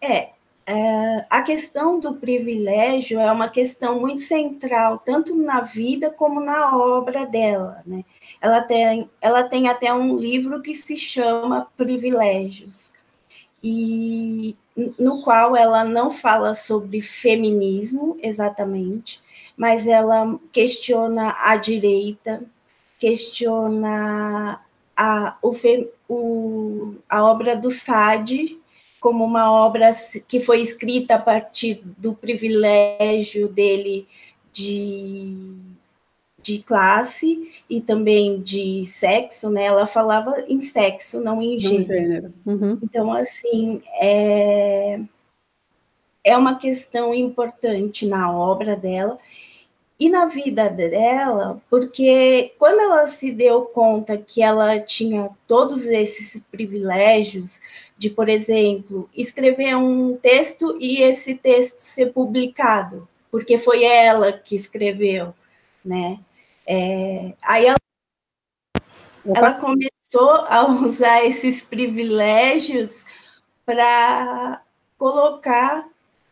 É, 0.00 0.30
é, 0.66 1.22
a 1.30 1.42
questão 1.42 2.00
do 2.00 2.14
privilégio 2.14 3.20
é 3.20 3.30
uma 3.30 3.48
questão 3.48 4.00
muito 4.00 4.20
central, 4.20 4.98
tanto 4.98 5.36
na 5.36 5.60
vida 5.60 6.10
como 6.10 6.40
na 6.40 6.76
obra 6.76 7.24
dela. 7.24 7.80
Né? 7.86 8.04
Ela, 8.40 8.62
tem, 8.62 9.08
ela 9.20 9.44
tem 9.44 9.68
até 9.68 9.94
um 9.94 10.16
livro 10.16 10.60
que 10.60 10.74
se 10.74 10.96
chama 10.96 11.68
Privilégios. 11.76 12.94
E 13.62 14.56
no 14.98 15.22
qual 15.22 15.56
ela 15.56 15.84
não 15.84 16.10
fala 16.10 16.54
sobre 16.54 17.00
feminismo 17.00 18.16
exatamente, 18.22 19.20
mas 19.58 19.88
ela 19.88 20.38
questiona 20.52 21.34
a 21.40 21.56
direita, 21.56 22.44
questiona 22.96 24.60
a, 24.96 25.36
o, 25.42 25.52
o, 26.08 26.94
a 27.08 27.24
obra 27.24 27.56
do 27.56 27.68
Sade 27.68 28.56
como 29.00 29.24
uma 29.24 29.50
obra 29.52 29.92
que 30.28 30.38
foi 30.38 30.60
escrita 30.60 31.16
a 31.16 31.18
partir 31.18 31.82
do 31.98 32.14
privilégio 32.14 33.48
dele 33.48 34.06
de, 34.52 35.56
de 36.40 36.60
classe 36.60 37.52
e 37.68 37.80
também 37.80 38.40
de 38.40 38.84
sexo, 38.86 39.50
né? 39.50 39.64
Ela 39.64 39.86
falava 39.86 40.44
em 40.48 40.60
sexo, 40.60 41.20
não 41.20 41.42
em 41.42 41.58
gênero. 41.58 42.32
Uhum. 42.46 42.78
Então, 42.82 43.12
assim, 43.12 43.82
é, 44.00 45.00
é 46.24 46.36
uma 46.36 46.56
questão 46.56 47.14
importante 47.14 48.06
na 48.06 48.32
obra 48.32 48.76
dela 48.76 49.18
e 49.98 50.08
na 50.08 50.26
vida 50.26 50.70
dela, 50.70 51.60
porque 51.68 52.54
quando 52.56 52.80
ela 52.80 53.06
se 53.08 53.32
deu 53.32 53.62
conta 53.62 54.16
que 54.16 54.40
ela 54.40 54.78
tinha 54.78 55.28
todos 55.46 55.86
esses 55.86 56.40
privilégios 56.52 57.60
de, 57.96 58.08
por 58.08 58.28
exemplo, 58.28 59.10
escrever 59.12 59.76
um 59.76 60.16
texto 60.16 60.76
e 60.80 61.02
esse 61.02 61.34
texto 61.34 61.78
ser 61.78 62.12
publicado, 62.12 63.08
porque 63.28 63.58
foi 63.58 63.82
ela 63.82 64.32
que 64.32 64.54
escreveu, 64.54 65.34
né? 65.84 66.20
É, 66.64 67.34
aí 67.42 67.66
ela, 67.66 67.78
ela 69.34 69.54
começou 69.54 70.30
a 70.46 70.70
usar 70.70 71.24
esses 71.24 71.60
privilégios 71.60 73.04
para 73.66 74.62
colocar 74.96 75.88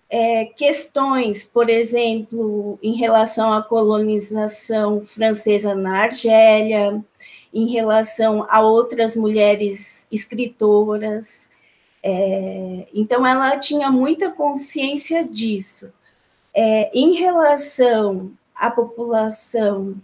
é, 0.08 0.44
questões, 0.46 1.44
por 1.44 1.68
exemplo, 1.68 2.78
em 2.82 2.94
relação 2.94 3.52
à 3.52 3.62
colonização 3.62 5.02
francesa 5.02 5.74
na 5.74 6.02
Argélia, 6.02 7.04
em 7.52 7.68
relação 7.68 8.46
a 8.48 8.60
outras 8.60 9.16
mulheres 9.16 10.06
escritoras. 10.10 11.48
É, 12.02 12.86
então, 12.94 13.26
ela 13.26 13.58
tinha 13.58 13.90
muita 13.90 14.30
consciência 14.30 15.24
disso. 15.24 15.92
É, 16.54 16.90
em 16.94 17.14
relação 17.14 18.32
à 18.54 18.70
população 18.70 19.96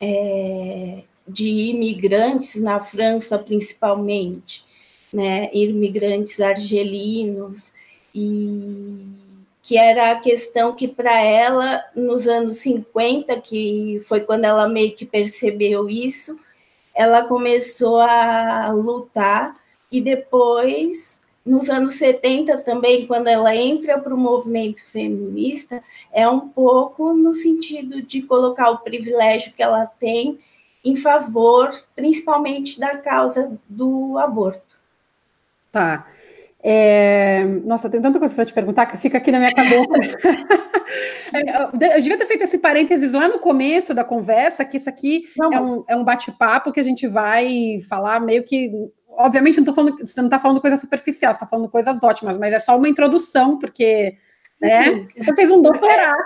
é, 0.00 1.02
de 1.26 1.48
imigrantes 1.48 2.60
na 2.60 2.80
França, 2.80 3.38
principalmente, 3.38 4.64
né, 5.12 5.50
imigrantes 5.52 6.40
argelinos, 6.40 7.72
e 8.14 9.06
que 9.62 9.76
era 9.76 10.12
a 10.12 10.16
questão 10.16 10.74
que 10.74 10.88
para 10.88 11.20
ela 11.20 11.84
nos 11.94 12.26
anos 12.26 12.56
50, 12.56 13.40
que 13.40 14.00
foi 14.04 14.20
quando 14.20 14.44
ela 14.44 14.68
meio 14.68 14.94
que 14.94 15.04
percebeu 15.04 15.88
isso, 15.88 16.38
ela 16.94 17.24
começou 17.24 18.00
a 18.00 18.70
lutar 18.72 19.56
e 19.92 20.00
depois 20.00 21.20
nos 21.44 21.70
anos 21.70 21.94
70 21.94 22.58
também, 22.58 23.06
quando 23.06 23.28
ela 23.28 23.54
entra 23.56 23.98
para 23.98 24.14
o 24.14 24.18
movimento 24.18 24.84
feminista, 24.84 25.82
é 26.12 26.28
um 26.28 26.48
pouco 26.48 27.12
no 27.12 27.34
sentido 27.34 28.02
de 28.02 28.22
colocar 28.22 28.70
o 28.70 28.78
privilégio 28.78 29.52
que 29.52 29.62
ela 29.62 29.86
tem 29.86 30.38
em 30.84 30.96
favor, 30.96 31.70
principalmente 31.94 32.78
da 32.78 32.96
causa 32.96 33.58
do 33.68 34.18
aborto. 34.18 34.78
Tá. 35.72 36.06
É... 36.62 37.44
Nossa, 37.64 37.86
eu 37.86 37.90
tenho 37.90 38.02
tanta 38.02 38.18
coisa 38.18 38.34
para 38.34 38.44
te 38.44 38.52
perguntar 38.52 38.86
que 38.86 38.96
fica 38.96 39.18
aqui 39.18 39.32
na 39.32 39.38
minha 39.38 39.54
cabeça. 39.54 39.86
É, 41.32 41.96
eu 41.96 42.00
devia 42.02 42.18
ter 42.18 42.26
feito 42.26 42.42
esse 42.42 42.58
parênteses 42.58 43.12
lá 43.12 43.28
no 43.28 43.38
começo 43.38 43.94
da 43.94 44.02
conversa, 44.02 44.64
que 44.64 44.76
isso 44.76 44.88
aqui 44.88 45.22
não, 45.36 45.52
é 45.52 45.60
um, 45.60 45.84
é 45.86 45.96
um 45.96 46.02
bate-papo 46.02 46.72
que 46.72 46.80
a 46.80 46.82
gente 46.82 47.06
vai 47.06 47.78
falar 47.88 48.18
meio 48.18 48.42
que. 48.42 48.72
Obviamente, 49.08 49.58
não 49.58 49.64
tô 49.64 49.72
falando, 49.72 49.96
você 50.04 50.20
não 50.20 50.26
está 50.26 50.40
falando 50.40 50.60
coisa 50.60 50.76
superficial, 50.76 51.32
você 51.32 51.36
está 51.36 51.46
falando 51.46 51.68
coisas 51.68 52.02
ótimas, 52.02 52.36
mas 52.36 52.52
é 52.52 52.58
só 52.58 52.76
uma 52.76 52.88
introdução, 52.88 53.56
porque 53.56 54.16
né? 54.60 55.08
Você 55.16 55.34
fez 55.34 55.50
um 55.50 55.62
doutorado. 55.62 56.22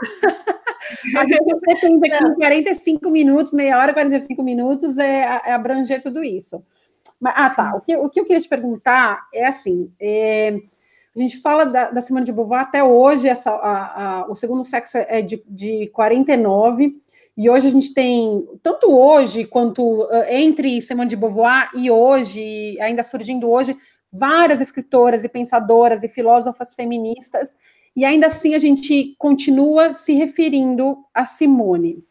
a 1.16 1.24
gente 1.24 1.60
pretende 1.60 2.12
aqui 2.12 2.24
em 2.24 2.34
45 2.34 3.10
minutos, 3.10 3.52
meia 3.52 3.78
hora, 3.78 3.92
45 3.92 4.42
minutos, 4.42 4.98
é, 4.98 5.40
é 5.46 5.52
abranger 5.52 6.02
tudo 6.02 6.22
isso. 6.24 6.62
Mas, 7.20 7.34
ah, 7.36 7.50
tá. 7.50 7.76
O 7.76 7.80
que, 7.80 7.96
o 7.96 8.08
que 8.08 8.20
eu 8.20 8.24
queria 8.24 8.40
te 8.40 8.48
perguntar 8.48 9.26
é 9.32 9.46
assim: 9.46 9.92
é, 10.00 10.58
a 11.16 11.18
gente 11.18 11.40
fala 11.40 11.64
da, 11.64 11.90
da 11.90 12.00
Simone 12.00 12.24
de 12.24 12.32
Beauvoir 12.32 12.62
até 12.62 12.82
hoje, 12.82 13.28
essa, 13.28 13.50
a, 13.50 14.20
a, 14.20 14.26
o 14.30 14.34
segundo 14.34 14.64
sexo 14.64 14.98
é 14.98 15.22
de, 15.22 15.42
de 15.46 15.86
49, 15.88 16.96
e 17.36 17.48
hoje 17.48 17.68
a 17.68 17.70
gente 17.70 17.94
tem, 17.94 18.46
tanto 18.62 18.92
hoje 18.92 19.44
quanto 19.44 20.08
entre 20.28 20.80
Simone 20.82 21.08
de 21.08 21.16
Beauvoir 21.16 21.70
e 21.74 21.90
hoje, 21.90 22.78
ainda 22.80 23.02
surgindo 23.02 23.48
hoje, 23.48 23.76
várias 24.12 24.60
escritoras 24.60 25.24
e 25.24 25.28
pensadoras 25.28 26.02
e 26.04 26.08
filósofas 26.08 26.74
feministas, 26.74 27.56
e 27.96 28.04
ainda 28.04 28.26
assim 28.26 28.54
a 28.54 28.58
gente 28.58 29.14
continua 29.18 29.90
se 29.90 30.14
referindo 30.14 30.98
a 31.12 31.24
Simone. 31.24 32.04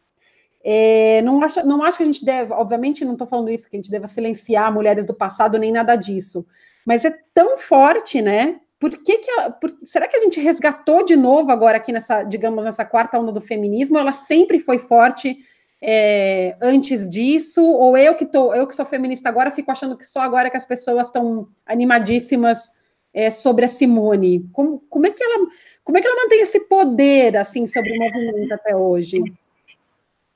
É, 0.64 1.22
não, 1.24 1.44
acho, 1.44 1.66
não 1.68 1.84
acho 1.84 1.98
que 1.98 2.04
a 2.04 2.06
gente 2.06 2.24
deve, 2.24 2.54
obviamente, 2.54 3.04
não 3.04 3.14
estou 3.14 3.28
falando 3.28 3.50
isso, 3.50 3.70
que 3.70 3.76
a 3.76 3.80
gente 3.80 3.92
deva 3.92 4.08
silenciar 4.08 4.74
mulheres 4.74 5.06
do 5.06 5.14
passado, 5.14 5.58
nem 5.58 5.72
nada 5.72 5.96
disso, 5.96 6.46
mas 6.86 7.04
é 7.04 7.14
tão 7.34 7.58
forte, 7.58 8.22
né? 8.22 8.62
Por 8.80 8.92
que, 8.98 9.18
que 9.18 9.32
por, 9.62 9.74
será 9.86 10.08
que 10.08 10.16
a 10.16 10.20
gente 10.20 10.40
resgatou 10.40 11.06
de 11.06 11.16
novo 11.16 11.52
agora 11.52 11.78
aqui 11.78 11.92
nessa, 11.92 12.24
digamos, 12.24 12.66
nessa 12.66 12.84
quarta 12.84 13.18
onda 13.18 13.32
do 13.32 13.42
feminismo? 13.42 13.98
Ela 13.98 14.12
sempre 14.12 14.60
foi 14.60 14.78
forte 14.78 15.38
é, 15.82 16.58
antes 16.62 17.10
disso? 17.10 17.62
Ou 17.64 17.98
eu 17.98 18.16
que 18.16 18.26
tô, 18.26 18.54
eu 18.54 18.68
que 18.68 18.76
sou 18.76 18.86
feminista 18.86 19.30
agora, 19.30 19.52
fico 19.52 19.72
achando 19.72 19.98
que 19.98 20.06
só 20.06 20.22
agora 20.22 20.50
que 20.50 20.58
as 20.58 20.66
pessoas 20.66 21.08
estão 21.08 21.48
animadíssimas 21.66 22.70
é, 23.14 23.30
sobre 23.30 23.64
a 23.64 23.70
Simone? 23.70 24.50
Como, 24.52 24.84
como, 24.90 25.08
é 25.08 25.12
que 25.12 25.24
ela, 25.24 25.46
como 25.84 25.98
é 25.98 26.02
que 26.02 26.08
ela 26.08 26.22
mantém 26.24 26.42
esse 26.42 26.60
poder 26.62 27.38
assim 27.38 27.66
sobre 27.68 27.92
o 27.92 28.00
movimento 28.00 28.54
até 28.54 28.76
hoje? 28.76 29.24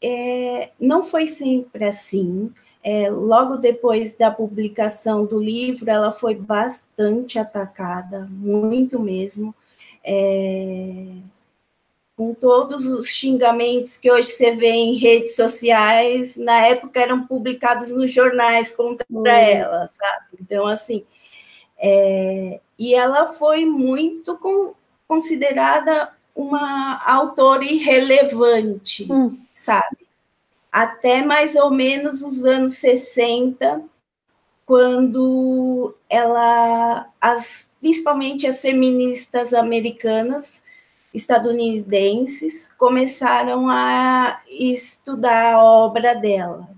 É, 0.01 0.71
não 0.79 1.03
foi 1.03 1.27
sempre 1.27 1.85
assim. 1.85 2.53
É, 2.83 3.09
logo 3.09 3.57
depois 3.57 4.15
da 4.15 4.31
publicação 4.31 5.25
do 5.25 5.39
livro, 5.39 5.89
ela 5.89 6.11
foi 6.11 6.35
bastante 6.35 7.37
atacada, 7.37 8.27
muito 8.29 8.97
mesmo, 8.99 9.53
é, 10.03 11.07
com 12.15 12.33
todos 12.33 12.85
os 12.85 13.07
xingamentos 13.07 13.97
que 13.97 14.09
hoje 14.09 14.29
você 14.29 14.55
vê 14.55 14.69
em 14.69 14.95
redes 14.95 15.35
sociais, 15.35 16.37
na 16.37 16.65
época 16.65 17.01
eram 17.01 17.27
publicados 17.27 17.91
nos 17.91 18.11
jornais 18.11 18.71
contra 18.71 19.05
ela, 19.37 19.87
sabe? 19.87 20.37
Então, 20.39 20.65
assim, 20.65 21.03
é, 21.77 22.61
e 22.79 22.95
ela 22.95 23.25
foi 23.25 23.65
muito 23.65 24.37
com, 24.37 24.73
considerada 25.07 26.13
uma 26.33 27.03
autora 27.05 27.65
irrelevante. 27.65 29.11
Hum 29.11 29.46
sabe? 29.57 30.07
Até 30.71 31.23
mais 31.23 31.55
ou 31.55 31.71
menos 31.71 32.21
os 32.21 32.45
anos 32.45 32.73
60, 32.73 33.81
quando 34.65 35.95
ela, 36.07 37.09
as, 37.19 37.65
principalmente 37.81 38.45
as 38.45 38.61
feministas 38.61 39.53
americanas, 39.53 40.61
estadunidenses, 41.11 42.71
começaram 42.77 43.67
a 43.69 44.39
estudar 44.47 45.55
a 45.55 45.63
obra 45.63 46.13
dela. 46.13 46.69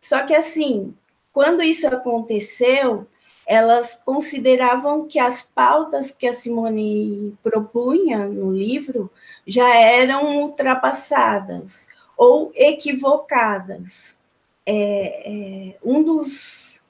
Só 0.00 0.24
que, 0.24 0.34
assim, 0.34 0.94
quando 1.32 1.62
isso 1.62 1.86
aconteceu, 1.86 3.06
elas 3.46 4.00
consideravam 4.06 5.06
que 5.06 5.18
as 5.18 5.42
pautas 5.42 6.10
que 6.10 6.26
a 6.26 6.32
Simone 6.32 7.36
propunha 7.42 8.26
no 8.26 8.50
livro 8.50 9.10
já 9.46 9.68
eram 9.74 10.42
ultrapassadas 10.42 11.88
ou 12.16 12.50
equivocadas. 12.54 14.16
É, 14.64 15.72
é, 15.72 15.76
um, 15.84 16.02
dos, 16.02 16.80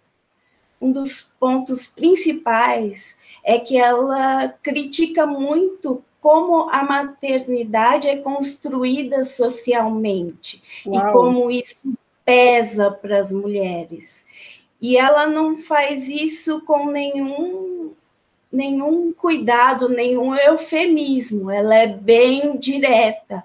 um 0.81 0.91
dos 0.91 1.31
pontos 1.39 1.87
principais 1.87 3.15
é 3.45 3.59
que 3.59 3.77
ela 3.77 4.49
critica 4.63 5.27
muito 5.27 6.03
como 6.21 6.69
a 6.71 6.83
maternidade 6.83 8.09
é 8.09 8.17
construída 8.17 9.23
socialmente 9.25 10.63
Uau. 10.87 10.97
e 10.97 11.13
como 11.13 11.51
isso 11.51 11.93
pesa 12.25 12.91
para 12.91 13.21
as 13.21 13.31
mulheres. 13.31 14.25
E 14.81 14.97
ela 14.97 15.27
não 15.27 15.57
faz 15.57 16.09
isso 16.09 16.61
com 16.63 16.91
nenhum 16.91 17.95
nenhum 18.51 19.13
cuidado, 19.13 19.89
nenhum 19.89 20.35
eufemismo, 20.35 21.51
ela 21.51 21.75
é 21.75 21.87
bem 21.87 22.57
direta. 22.59 23.45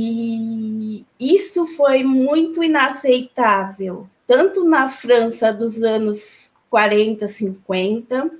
E 0.00 1.04
isso 1.18 1.66
foi 1.66 2.04
muito 2.04 2.62
inaceitável, 2.62 4.08
tanto 4.28 4.64
na 4.64 4.88
França 4.88 5.52
dos 5.52 5.82
anos 5.82 6.52
40, 6.70 7.26
50, 7.26 8.30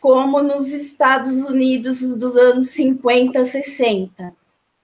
como 0.00 0.42
nos 0.42 0.72
Estados 0.72 1.40
Unidos 1.42 2.00
dos 2.18 2.36
anos 2.36 2.70
50, 2.70 3.44
60. 3.44 4.34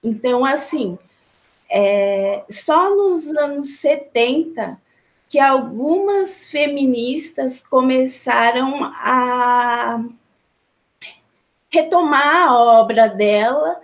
Então, 0.01 0.45
assim, 0.45 0.97
é, 1.69 2.45
só 2.49 2.95
nos 2.95 3.35
anos 3.35 3.71
70 3.71 4.79
que 5.27 5.37
algumas 5.37 6.49
feministas 6.49 7.59
começaram 7.59 8.85
a 8.85 10.01
retomar 11.69 12.47
a 12.47 12.57
obra 12.57 13.09
dela 13.09 13.81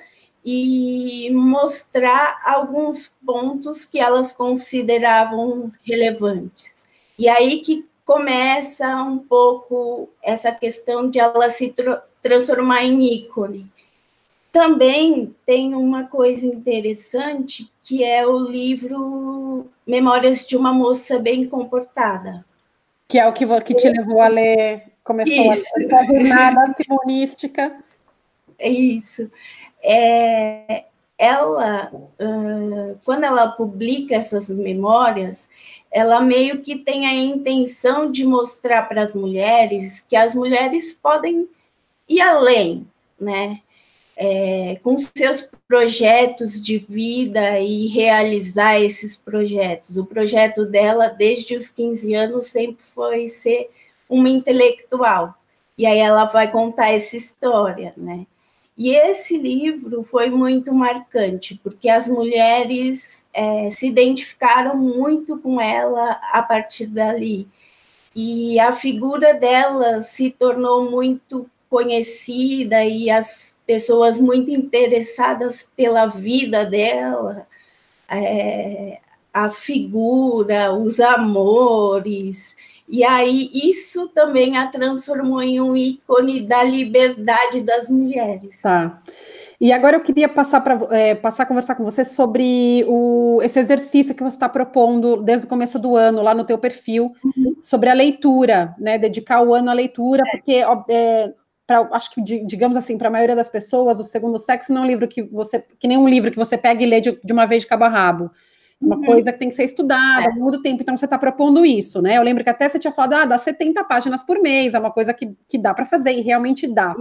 e 0.49 1.29
mostrar 1.31 2.41
alguns 2.45 3.13
pontos 3.25 3.83
que 3.83 3.99
elas 3.99 4.31
consideravam 4.31 5.69
relevantes. 5.83 6.85
E 7.19 7.27
aí 7.27 7.59
que 7.59 7.85
começa 8.05 8.87
um 9.03 9.17
pouco 9.17 10.07
essa 10.23 10.49
questão 10.49 11.09
de 11.09 11.19
ela 11.19 11.49
se 11.49 11.75
transformar 12.21 12.85
em 12.85 13.13
ícone. 13.13 13.69
Também 14.49 15.35
tem 15.45 15.75
uma 15.75 16.05
coisa 16.05 16.45
interessante, 16.45 17.69
que 17.83 18.05
é 18.05 18.25
o 18.25 18.39
livro 18.39 19.69
Memórias 19.85 20.47
de 20.47 20.55
uma 20.55 20.73
Moça 20.73 21.19
Bem 21.19 21.45
Comportada. 21.45 22.45
Que 23.05 23.19
é 23.19 23.27
o 23.27 23.33
que, 23.33 23.45
que 23.65 23.75
te 23.75 23.89
levou 23.89 24.21
a 24.21 24.29
ler, 24.29 24.83
começou 25.03 25.51
Isso. 25.51 25.65
a 25.91 26.05
jornada 26.05 26.73
simonística. 26.81 27.75
Isso. 28.57 29.29
É, 29.83 30.85
ela, 31.17 31.91
quando 33.03 33.23
ela 33.23 33.47
publica 33.49 34.15
essas 34.15 34.49
memórias, 34.49 35.49
ela 35.91 36.21
meio 36.21 36.61
que 36.61 36.77
tem 36.77 37.07
a 37.07 37.13
intenção 37.13 38.11
de 38.11 38.25
mostrar 38.25 38.87
para 38.87 39.01
as 39.01 39.13
mulheres 39.13 39.99
que 39.99 40.15
as 40.15 40.35
mulheres 40.35 40.93
podem 40.93 41.47
ir 42.07 42.21
além, 42.21 42.87
né? 43.19 43.61
é, 44.17 44.79
com 44.81 44.97
seus 44.97 45.49
projetos 45.67 46.59
de 46.59 46.79
vida 46.79 47.59
e 47.59 47.85
realizar 47.87 48.79
esses 48.79 49.15
projetos. 49.15 49.97
O 49.97 50.05
projeto 50.05 50.65
dela, 50.65 51.09
desde 51.09 51.55
os 51.55 51.69
15 51.69 52.15
anos, 52.15 52.47
sempre 52.47 52.83
foi 52.83 53.27
ser 53.27 53.69
uma 54.09 54.27
intelectual. 54.27 55.35
E 55.77 55.85
aí 55.85 55.99
ela 55.99 56.25
vai 56.25 56.49
contar 56.49 56.91
essa 56.91 57.15
história, 57.15 57.93
né? 57.95 58.25
E 58.77 58.91
esse 58.91 59.37
livro 59.37 60.03
foi 60.03 60.29
muito 60.29 60.71
marcante, 60.73 61.59
porque 61.63 61.89
as 61.89 62.07
mulheres 62.07 63.25
é, 63.33 63.71
se 63.71 63.87
identificaram 63.87 64.77
muito 64.77 65.39
com 65.39 65.59
ela 65.59 66.11
a 66.31 66.43
partir 66.43 66.85
dali. 66.85 67.47
E 68.15 68.59
a 68.59 68.71
figura 68.71 69.33
dela 69.33 70.01
se 70.01 70.31
tornou 70.31 70.91
muito 70.91 71.49
conhecida 71.69 72.83
e 72.85 73.09
as 73.09 73.55
pessoas 73.65 74.19
muito 74.19 74.51
interessadas 74.51 75.67
pela 75.75 76.05
vida 76.05 76.65
dela, 76.65 77.47
é, 78.09 78.99
a 79.33 79.49
figura, 79.49 80.73
os 80.73 80.99
amores. 80.99 82.55
E 82.87 83.03
aí 83.03 83.49
isso 83.53 84.07
também 84.09 84.57
a 84.57 84.67
transformou 84.67 85.41
em 85.41 85.59
um 85.59 85.75
ícone 85.75 86.41
da 86.41 86.63
liberdade 86.63 87.61
das 87.61 87.89
mulheres. 87.89 88.61
Tá. 88.61 89.01
E 89.59 89.71
agora 89.71 89.97
eu 89.97 90.01
queria 90.01 90.29
passar 90.29 90.61
para 90.61 90.77
é, 90.95 91.15
passar 91.15 91.43
a 91.43 91.45
conversar 91.45 91.75
com 91.75 91.83
você 91.83 92.05
sobre 92.05 92.85
o, 92.87 93.39
esse 93.41 93.59
exercício 93.59 94.13
que 94.13 94.23
você 94.23 94.35
está 94.35 94.47
propondo 94.47 95.17
desde 95.17 95.45
o 95.47 95.49
começo 95.49 95.79
do 95.79 95.95
ano 95.95 96.21
lá 96.21 96.33
no 96.35 96.45
teu 96.45 96.59
perfil 96.59 97.11
uhum. 97.23 97.55
sobre 97.61 97.89
a 97.89 97.93
leitura, 97.93 98.75
né? 98.77 98.99
Dedicar 98.99 99.41
o 99.41 99.53
ano 99.53 99.71
à 99.71 99.73
leitura, 99.73 100.23
é. 100.27 100.31
porque 100.31 100.63
é, 100.89 101.33
para 101.65 101.89
acho 101.91 102.13
que 102.13 102.21
digamos 102.21 102.77
assim 102.77 102.97
para 102.97 103.09
a 103.09 103.11
maioria 103.11 103.35
das 103.35 103.49
pessoas 103.49 103.99
o 103.99 104.03
segundo 104.03 104.39
sexo 104.39 104.71
não 104.71 104.83
é 104.83 104.85
um 104.85 104.87
livro 104.87 105.07
que 105.07 105.23
você 105.23 105.63
que 105.77 105.87
nem 105.87 105.97
um 105.97 106.07
livro 106.07 106.31
que 106.31 106.37
você 106.37 106.57
pega 106.57 106.81
e 106.81 106.85
lê 106.85 107.01
de, 107.01 107.19
de 107.21 107.33
uma 107.33 107.45
vez 107.45 107.63
de 107.63 107.67
cabo 107.67 107.83
a 107.83 107.89
rabo 107.89 108.31
uma 108.79 108.95
uhum. 108.95 109.05
coisa 109.05 109.31
que 109.31 109.39
tem 109.39 109.49
que 109.49 109.55
ser 109.55 109.63
estudada 109.63 110.25
é. 110.25 110.27
ao 110.27 110.35
longo 110.35 110.51
do 110.51 110.61
tempo 110.61 110.81
então 110.81 110.95
você 110.95 111.05
está 111.05 111.17
propondo 111.17 111.65
isso 111.65 112.01
né 112.01 112.17
eu 112.17 112.21
lembro 112.21 112.43
que 112.43 112.49
até 112.49 112.69
você 112.69 112.77
tinha 112.77 112.93
falado 112.93 113.13
ah 113.13 113.25
dá 113.25 113.37
70 113.37 113.83
páginas 113.85 114.21
por 114.21 114.39
mês 114.39 114.73
é 114.73 114.79
uma 114.79 114.91
coisa 114.91 115.13
que, 115.13 115.35
que 115.47 115.57
dá 115.57 115.73
para 115.73 115.85
fazer 115.85 116.11
e 116.11 116.21
realmente 116.21 116.67
dá 116.67 116.95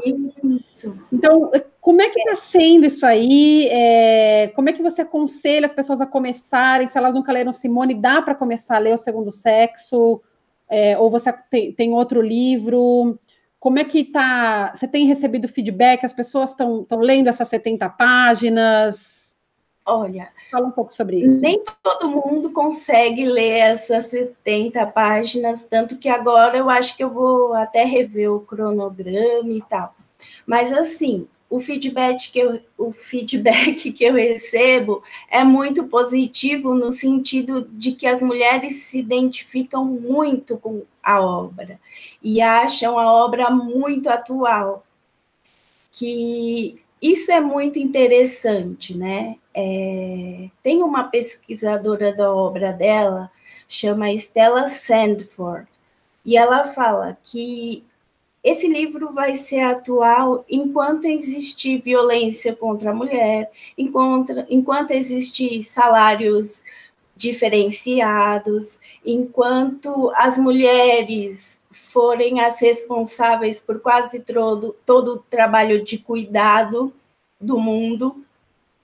isso. 0.64 0.98
então 1.12 1.50
como 1.80 2.00
é 2.00 2.08
que 2.08 2.18
está 2.18 2.36
sendo 2.36 2.86
isso 2.86 3.04
aí 3.04 3.68
é, 3.70 4.52
como 4.56 4.70
é 4.70 4.72
que 4.72 4.82
você 4.82 5.02
aconselha 5.02 5.66
as 5.66 5.72
pessoas 5.72 6.00
a 6.00 6.06
começarem 6.06 6.86
se 6.86 6.96
elas 6.96 7.14
nunca 7.14 7.30
leram 7.30 7.52
Simone 7.52 7.94
dá 7.94 8.22
para 8.22 8.34
começar 8.34 8.76
a 8.76 8.80
ler 8.80 8.94
o 8.94 8.98
segundo 8.98 9.30
sexo 9.30 10.22
é, 10.68 10.98
ou 10.98 11.10
você 11.10 11.32
tem, 11.50 11.72
tem 11.72 11.92
outro 11.92 12.22
livro 12.22 13.18
como 13.58 13.80
é 13.80 13.84
que 13.84 14.04
tá? 14.04 14.72
Você 14.76 14.86
tem 14.86 15.06
recebido 15.06 15.48
feedback? 15.48 16.04
As 16.04 16.12
pessoas 16.12 16.50
estão 16.50 16.86
lendo 17.00 17.26
essas 17.26 17.48
70 17.48 17.88
páginas? 17.88 19.25
Olha, 19.88 20.30
fala 20.50 20.66
um 20.66 20.72
pouco 20.72 20.92
sobre 20.92 21.18
isso. 21.18 21.40
Nem 21.40 21.62
todo 21.80 22.10
mundo 22.10 22.50
consegue 22.50 23.24
ler 23.24 23.58
essas 23.58 24.06
70 24.06 24.84
páginas, 24.88 25.62
tanto 25.62 25.96
que 25.96 26.08
agora 26.08 26.58
eu 26.58 26.68
acho 26.68 26.96
que 26.96 27.04
eu 27.04 27.10
vou 27.10 27.54
até 27.54 27.84
rever 27.84 28.32
o 28.32 28.40
cronograma 28.40 29.48
e 29.52 29.62
tal. 29.62 29.94
Mas 30.44 30.72
assim, 30.72 31.28
o 31.48 31.60
feedback 31.60 32.32
que 32.32 32.38
eu, 32.40 32.60
o 32.76 32.92
feedback 32.92 33.90
que 33.92 34.04
eu 34.04 34.14
recebo 34.14 35.04
é 35.30 35.44
muito 35.44 35.84
positivo 35.84 36.74
no 36.74 36.90
sentido 36.90 37.68
de 37.70 37.92
que 37.92 38.08
as 38.08 38.20
mulheres 38.20 38.82
se 38.82 38.98
identificam 38.98 39.84
muito 39.84 40.58
com 40.58 40.82
a 41.00 41.20
obra 41.20 41.78
e 42.20 42.40
acham 42.40 42.98
a 42.98 43.12
obra 43.12 43.50
muito 43.50 44.08
atual. 44.08 44.84
Que 45.92 46.76
isso 47.00 47.30
é 47.30 47.40
muito 47.40 47.78
interessante, 47.78 48.96
né? 48.96 49.36
É, 49.54 50.48
tem 50.62 50.82
uma 50.82 51.04
pesquisadora 51.04 52.12
da 52.12 52.32
obra 52.32 52.72
dela, 52.72 53.30
chama 53.68 54.10
Stella 54.12 54.68
Sandford, 54.68 55.68
e 56.24 56.36
ela 56.36 56.64
fala 56.64 57.16
que 57.22 57.84
esse 58.42 58.68
livro 58.68 59.12
vai 59.12 59.34
ser 59.34 59.60
atual 59.60 60.44
enquanto 60.48 61.06
existir 61.06 61.82
violência 61.82 62.54
contra 62.54 62.90
a 62.92 62.94
mulher, 62.94 63.50
enquanto, 63.76 64.32
enquanto 64.48 64.92
existir 64.92 65.60
salários 65.62 66.62
diferenciados, 67.16 68.80
enquanto 69.04 70.12
as 70.14 70.38
mulheres 70.38 71.55
forem 71.76 72.40
as 72.40 72.60
responsáveis 72.60 73.60
por 73.60 73.80
quase 73.80 74.20
todo, 74.20 74.74
todo 74.84 75.14
o 75.14 75.18
trabalho 75.18 75.84
de 75.84 75.98
cuidado 75.98 76.92
do 77.40 77.58
mundo, 77.58 78.24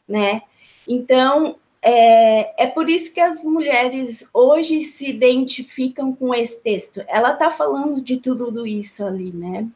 né? 0.06 0.42
Então, 0.86 1.56
é, 1.82 2.64
é 2.64 2.66
por 2.66 2.88
isso 2.88 3.12
que 3.12 3.20
as 3.20 3.42
mulheres 3.42 4.28
hoje 4.32 4.80
se 4.80 5.10
identificam 5.10 6.14
com 6.14 6.34
esse 6.34 6.60
texto. 6.60 7.02
Ela 7.08 7.32
está 7.32 7.50
falando 7.50 8.00
de 8.00 8.18
tudo 8.18 8.66
isso 8.66 9.04
ali, 9.04 9.32
né? 9.32 9.68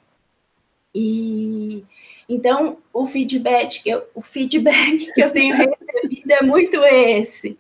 E 0.94 1.84
então 2.28 2.78
o 2.92 3.06
feedback 3.06 3.82
que 3.82 3.90
eu, 3.90 4.04
o 4.14 4.22
feedback 4.22 5.12
que 5.12 5.22
eu 5.22 5.32
tenho 5.32 5.56
recebido 5.56 6.30
é 6.30 6.42
muito 6.42 6.76
esse. 6.84 7.58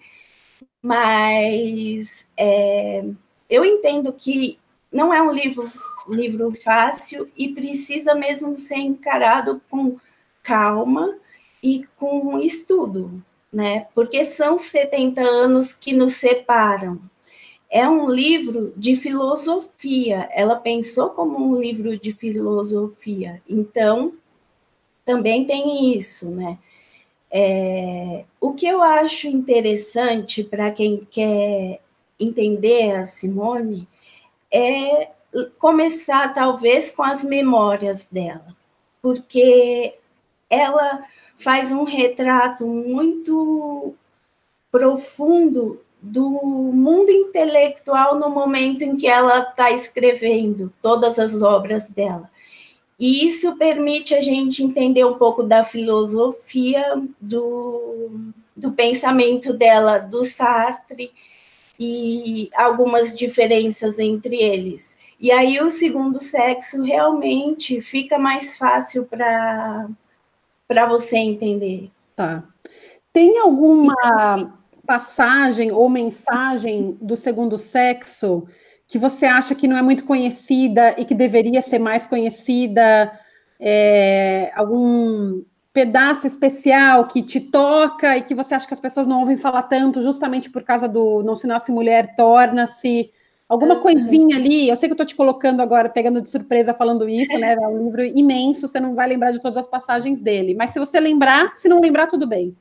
Mas 0.80 2.28
é, 2.36 3.04
eu 3.50 3.64
entendo 3.64 4.12
que 4.12 4.58
não 4.96 5.12
é 5.12 5.20
um 5.22 5.30
livro, 5.30 5.70
livro 6.08 6.52
fácil 6.54 7.30
e 7.36 7.48
precisa 7.48 8.14
mesmo 8.14 8.56
ser 8.56 8.78
encarado 8.78 9.60
com 9.68 9.98
calma 10.42 11.14
e 11.62 11.84
com 11.96 12.38
estudo, 12.38 13.22
né? 13.52 13.86
Porque 13.94 14.24
são 14.24 14.56
70 14.56 15.20
anos 15.20 15.72
que 15.72 15.92
nos 15.92 16.14
separam. 16.14 16.98
É 17.68 17.86
um 17.86 18.08
livro 18.08 18.72
de 18.76 18.96
filosofia. 18.96 20.28
Ela 20.32 20.56
pensou 20.56 21.10
como 21.10 21.46
um 21.46 21.60
livro 21.60 21.98
de 21.98 22.12
filosofia. 22.12 23.42
Então, 23.46 24.14
também 25.04 25.44
tem 25.44 25.94
isso, 25.94 26.30
né? 26.30 26.58
É, 27.30 28.24
o 28.40 28.54
que 28.54 28.66
eu 28.66 28.80
acho 28.80 29.26
interessante 29.26 30.42
para 30.42 30.70
quem 30.70 31.06
quer 31.10 31.80
entender 32.18 32.92
a 32.92 33.04
Simone 33.04 33.86
é 34.56 35.10
começar, 35.58 36.32
talvez, 36.32 36.90
com 36.90 37.02
as 37.02 37.22
memórias 37.22 38.06
dela, 38.10 38.56
porque 39.02 39.94
ela 40.48 41.04
faz 41.36 41.70
um 41.70 41.84
retrato 41.84 42.66
muito 42.66 43.94
profundo 44.72 45.82
do 46.00 46.30
mundo 46.30 47.10
intelectual 47.10 48.18
no 48.18 48.30
momento 48.30 48.82
em 48.82 48.96
que 48.96 49.06
ela 49.06 49.40
está 49.40 49.70
escrevendo 49.70 50.72
todas 50.80 51.18
as 51.18 51.42
obras 51.42 51.90
dela. 51.90 52.30
E 52.98 53.26
isso 53.26 53.56
permite 53.58 54.14
a 54.14 54.22
gente 54.22 54.62
entender 54.62 55.04
um 55.04 55.18
pouco 55.18 55.42
da 55.42 55.62
filosofia, 55.62 57.02
do, 57.20 58.32
do 58.56 58.72
pensamento 58.72 59.52
dela, 59.52 59.98
do 59.98 60.24
Sartre, 60.24 61.12
e 61.78 62.50
algumas 62.54 63.14
diferenças 63.14 63.98
entre 63.98 64.36
eles. 64.36 64.96
E 65.18 65.30
aí 65.30 65.60
o 65.60 65.70
segundo 65.70 66.20
sexo 66.20 66.82
realmente 66.82 67.80
fica 67.80 68.18
mais 68.18 68.56
fácil 68.56 69.06
para 69.06 69.88
você 70.88 71.16
entender. 71.16 71.90
Tá. 72.14 72.44
Tem 73.12 73.38
alguma 73.38 73.94
passagem 74.86 75.72
ou 75.72 75.88
mensagem 75.88 76.96
do 77.00 77.16
segundo 77.16 77.58
sexo 77.58 78.46
que 78.86 78.98
você 78.98 79.26
acha 79.26 79.54
que 79.54 79.66
não 79.66 79.76
é 79.76 79.82
muito 79.82 80.04
conhecida 80.04 80.94
e 80.96 81.04
que 81.04 81.14
deveria 81.14 81.60
ser 81.60 81.78
mais 81.78 82.06
conhecida? 82.06 83.18
É, 83.58 84.52
algum 84.54 85.42
pedaço 85.76 86.26
especial 86.26 87.06
que 87.06 87.22
te 87.22 87.38
toca 87.38 88.16
e 88.16 88.22
que 88.22 88.34
você 88.34 88.54
acha 88.54 88.66
que 88.66 88.72
as 88.72 88.80
pessoas 88.80 89.06
não 89.06 89.20
ouvem 89.20 89.36
falar 89.36 89.60
tanto, 89.64 90.00
justamente 90.00 90.48
por 90.48 90.62
causa 90.62 90.88
do 90.88 91.22
Não 91.22 91.36
Se 91.36 91.46
Nasce 91.46 91.70
Mulher, 91.70 92.16
torna-se. 92.16 93.12
Alguma 93.46 93.76
coisinha 93.80 94.36
ali, 94.36 94.70
eu 94.70 94.74
sei 94.74 94.88
que 94.88 94.92
eu 94.92 94.94
estou 94.94 95.04
te 95.04 95.14
colocando 95.14 95.60
agora, 95.60 95.90
pegando 95.90 96.22
de 96.22 96.30
surpresa 96.30 96.72
falando 96.72 97.06
isso, 97.06 97.36
né? 97.36 97.52
É 97.52 97.68
um 97.68 97.84
livro 97.84 98.02
imenso, 98.02 98.66
você 98.66 98.80
não 98.80 98.94
vai 98.94 99.06
lembrar 99.06 99.32
de 99.32 99.38
todas 99.38 99.58
as 99.58 99.66
passagens 99.66 100.22
dele. 100.22 100.54
Mas 100.54 100.70
se 100.70 100.78
você 100.78 100.98
lembrar, 100.98 101.54
se 101.54 101.68
não 101.68 101.78
lembrar, 101.78 102.06
tudo 102.06 102.26
bem. 102.26 102.56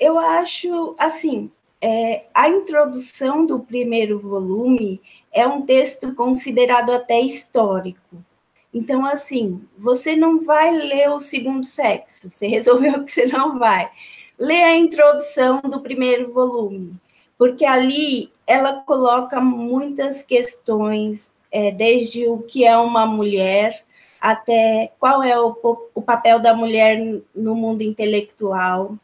Eu 0.00 0.18
acho, 0.18 0.96
assim, 0.98 1.52
é, 1.82 2.28
a 2.32 2.48
introdução 2.48 3.44
do 3.44 3.60
primeiro 3.60 4.18
volume 4.18 5.02
é 5.30 5.46
um 5.46 5.60
texto 5.60 6.14
considerado 6.14 6.92
até 6.92 7.20
histórico. 7.20 8.24
Então, 8.72 9.04
assim, 9.04 9.62
você 9.76 10.16
não 10.16 10.44
vai 10.44 10.72
ler 10.72 11.10
o 11.10 11.20
segundo 11.20 11.64
sexo, 11.64 12.30
você 12.30 12.46
resolveu 12.46 13.04
que 13.04 13.10
você 13.10 13.26
não 13.26 13.58
vai. 13.58 13.90
Lê 14.38 14.62
a 14.62 14.76
introdução 14.76 15.60
do 15.60 15.80
primeiro 15.80 16.32
volume, 16.32 16.94
porque 17.36 17.64
ali 17.64 18.32
ela 18.46 18.80
coloca 18.80 19.40
muitas 19.40 20.22
questões, 20.22 21.34
é, 21.50 21.70
desde 21.70 22.26
o 22.26 22.38
que 22.38 22.64
é 22.64 22.76
uma 22.76 23.06
mulher 23.06 23.84
até 24.22 24.92
qual 25.00 25.20
é 25.22 25.38
o, 25.38 25.56
o 25.94 26.00
papel 26.00 26.38
da 26.38 26.54
mulher 26.54 26.96
no 27.34 27.56
mundo 27.56 27.82
intelectual, 27.82 28.96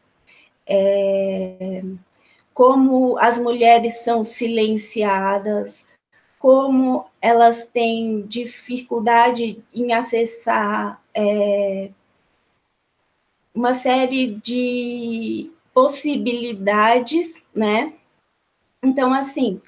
é, 0.65 1.83
como 2.53 3.17
as 3.19 3.37
mulheres 3.37 3.99
são 3.99 4.23
silenciadas, 4.23 5.83
como 6.39 7.05
elas 7.21 7.65
têm 7.65 8.21
dificuldade 8.21 9.61
em 9.75 9.91
acessar 9.91 11.03
é, 11.13 11.91
uma 13.53 13.73
série 13.73 14.35
de 14.41 15.51
possibilidades, 15.73 17.45
né? 17.53 17.93
Então, 18.81 19.13
assim, 19.13 19.61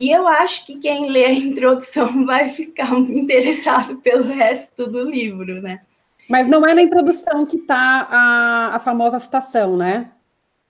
e 0.00 0.10
eu 0.10 0.26
acho 0.26 0.66
que 0.66 0.76
quem 0.76 1.08
lê 1.08 1.24
a 1.24 1.32
introdução 1.32 2.24
vai 2.26 2.48
ficar 2.48 2.92
interessado 2.98 3.98
pelo 3.98 4.24
resto 4.24 4.90
do 4.90 5.08
livro, 5.08 5.62
né? 5.62 5.80
Mas 6.28 6.46
não 6.48 6.66
é 6.66 6.74
na 6.74 6.82
introdução 6.82 7.46
que 7.46 7.56
está 7.56 8.06
a, 8.10 8.76
a 8.76 8.80
famosa 8.80 9.20
citação, 9.20 9.76
né? 9.76 10.10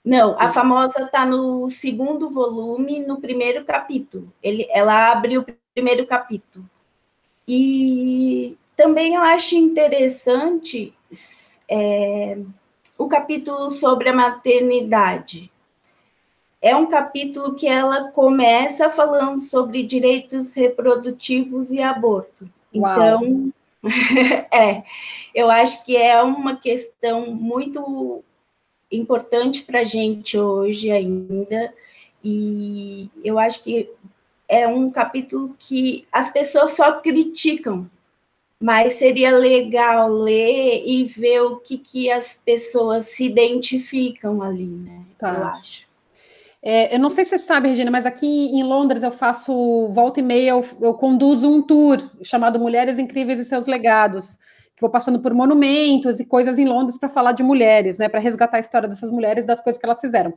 Não, 0.08 0.34
a 0.38 0.48
famosa 0.48 1.02
está 1.02 1.26
no 1.26 1.68
segundo 1.68 2.30
volume, 2.30 3.00
no 3.00 3.20
primeiro 3.20 3.62
capítulo. 3.62 4.32
Ele, 4.42 4.66
ela 4.70 5.12
abre 5.12 5.36
o 5.36 5.44
primeiro 5.74 6.06
capítulo. 6.06 6.64
E 7.46 8.56
também 8.74 9.16
eu 9.16 9.20
acho 9.20 9.54
interessante 9.54 10.94
é, 11.68 12.38
o 12.96 13.06
capítulo 13.06 13.70
sobre 13.70 14.08
a 14.08 14.14
maternidade. 14.14 15.52
É 16.62 16.74
um 16.74 16.86
capítulo 16.86 17.54
que 17.54 17.68
ela 17.68 18.10
começa 18.10 18.88
falando 18.88 19.40
sobre 19.40 19.82
direitos 19.82 20.54
reprodutivos 20.54 21.70
e 21.70 21.82
aborto. 21.82 22.48
Uau. 22.74 22.92
Então, 22.94 23.52
é, 24.50 24.84
eu 25.34 25.50
acho 25.50 25.84
que 25.84 25.98
é 25.98 26.22
uma 26.22 26.56
questão 26.56 27.26
muito 27.34 28.24
importante 28.90 29.62
para 29.62 29.80
a 29.80 29.84
gente 29.84 30.38
hoje 30.38 30.90
ainda, 30.90 31.72
e 32.22 33.10
eu 33.24 33.38
acho 33.38 33.62
que 33.62 33.90
é 34.48 34.66
um 34.66 34.90
capítulo 34.90 35.54
que 35.58 36.06
as 36.10 36.30
pessoas 36.30 36.72
só 36.72 37.00
criticam, 37.00 37.88
mas 38.60 38.94
seria 38.94 39.30
legal 39.30 40.08
ler 40.08 40.82
e 40.84 41.04
ver 41.04 41.42
o 41.42 41.56
que, 41.56 41.78
que 41.78 42.10
as 42.10 42.40
pessoas 42.44 43.06
se 43.06 43.24
identificam 43.24 44.42
ali, 44.42 44.66
né? 44.66 45.02
Tá. 45.18 45.34
Eu 45.34 45.44
acho. 45.44 45.86
É, 46.60 46.94
eu 46.94 46.98
não 46.98 47.08
sei 47.08 47.24
se 47.24 47.30
você 47.30 47.38
sabe, 47.38 47.68
Regina, 47.68 47.90
mas 47.90 48.04
aqui 48.04 48.26
em 48.26 48.64
Londres 48.64 49.02
eu 49.04 49.12
faço 49.12 49.88
volta 49.88 50.18
e 50.18 50.22
meia, 50.22 50.50
eu, 50.50 50.64
eu 50.80 50.94
conduzo 50.94 51.48
um 51.48 51.62
tour 51.62 51.98
chamado 52.20 52.58
Mulheres 52.58 52.98
Incríveis 52.98 53.38
e 53.38 53.44
Seus 53.44 53.66
Legados 53.66 54.36
vou 54.80 54.90
passando 54.90 55.20
por 55.20 55.34
monumentos 55.34 56.20
e 56.20 56.24
coisas 56.24 56.58
em 56.58 56.66
Londres 56.66 56.98
para 56.98 57.08
falar 57.08 57.32
de 57.32 57.42
mulheres, 57.42 57.98
né, 57.98 58.08
para 58.08 58.20
resgatar 58.20 58.56
a 58.56 58.60
história 58.60 58.88
dessas 58.88 59.10
mulheres, 59.10 59.46
das 59.46 59.60
coisas 59.60 59.78
que 59.78 59.86
elas 59.86 60.00
fizeram. 60.00 60.34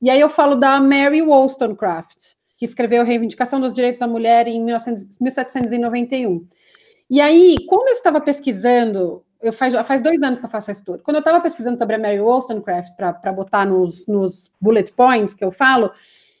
E 0.00 0.10
aí 0.10 0.20
eu 0.20 0.28
falo 0.28 0.56
da 0.56 0.80
Mary 0.80 1.22
Wollstonecraft, 1.22 2.36
que 2.56 2.64
escreveu 2.64 3.04
Reivindicação 3.04 3.60
dos 3.60 3.72
Direitos 3.72 4.00
da 4.00 4.06
Mulher 4.06 4.46
em 4.48 4.62
1900, 4.62 5.18
1791. 5.20 6.46
E 7.08 7.20
aí, 7.20 7.56
quando 7.68 7.88
eu 7.88 7.92
estava 7.92 8.20
pesquisando, 8.20 9.24
eu 9.40 9.52
faz, 9.52 9.74
faz 9.86 10.02
dois 10.02 10.22
anos 10.22 10.38
que 10.38 10.44
eu 10.44 10.50
faço 10.50 10.70
esse 10.70 10.84
tour, 10.84 11.00
quando 11.02 11.16
eu 11.16 11.20
estava 11.20 11.40
pesquisando 11.40 11.78
sobre 11.78 11.96
a 11.96 11.98
Mary 11.98 12.20
Wollstonecraft 12.20 12.96
para 12.96 13.32
botar 13.32 13.64
nos, 13.64 14.06
nos 14.06 14.52
bullet 14.60 14.92
points 14.92 15.34
que 15.34 15.44
eu 15.44 15.52
falo, 15.52 15.90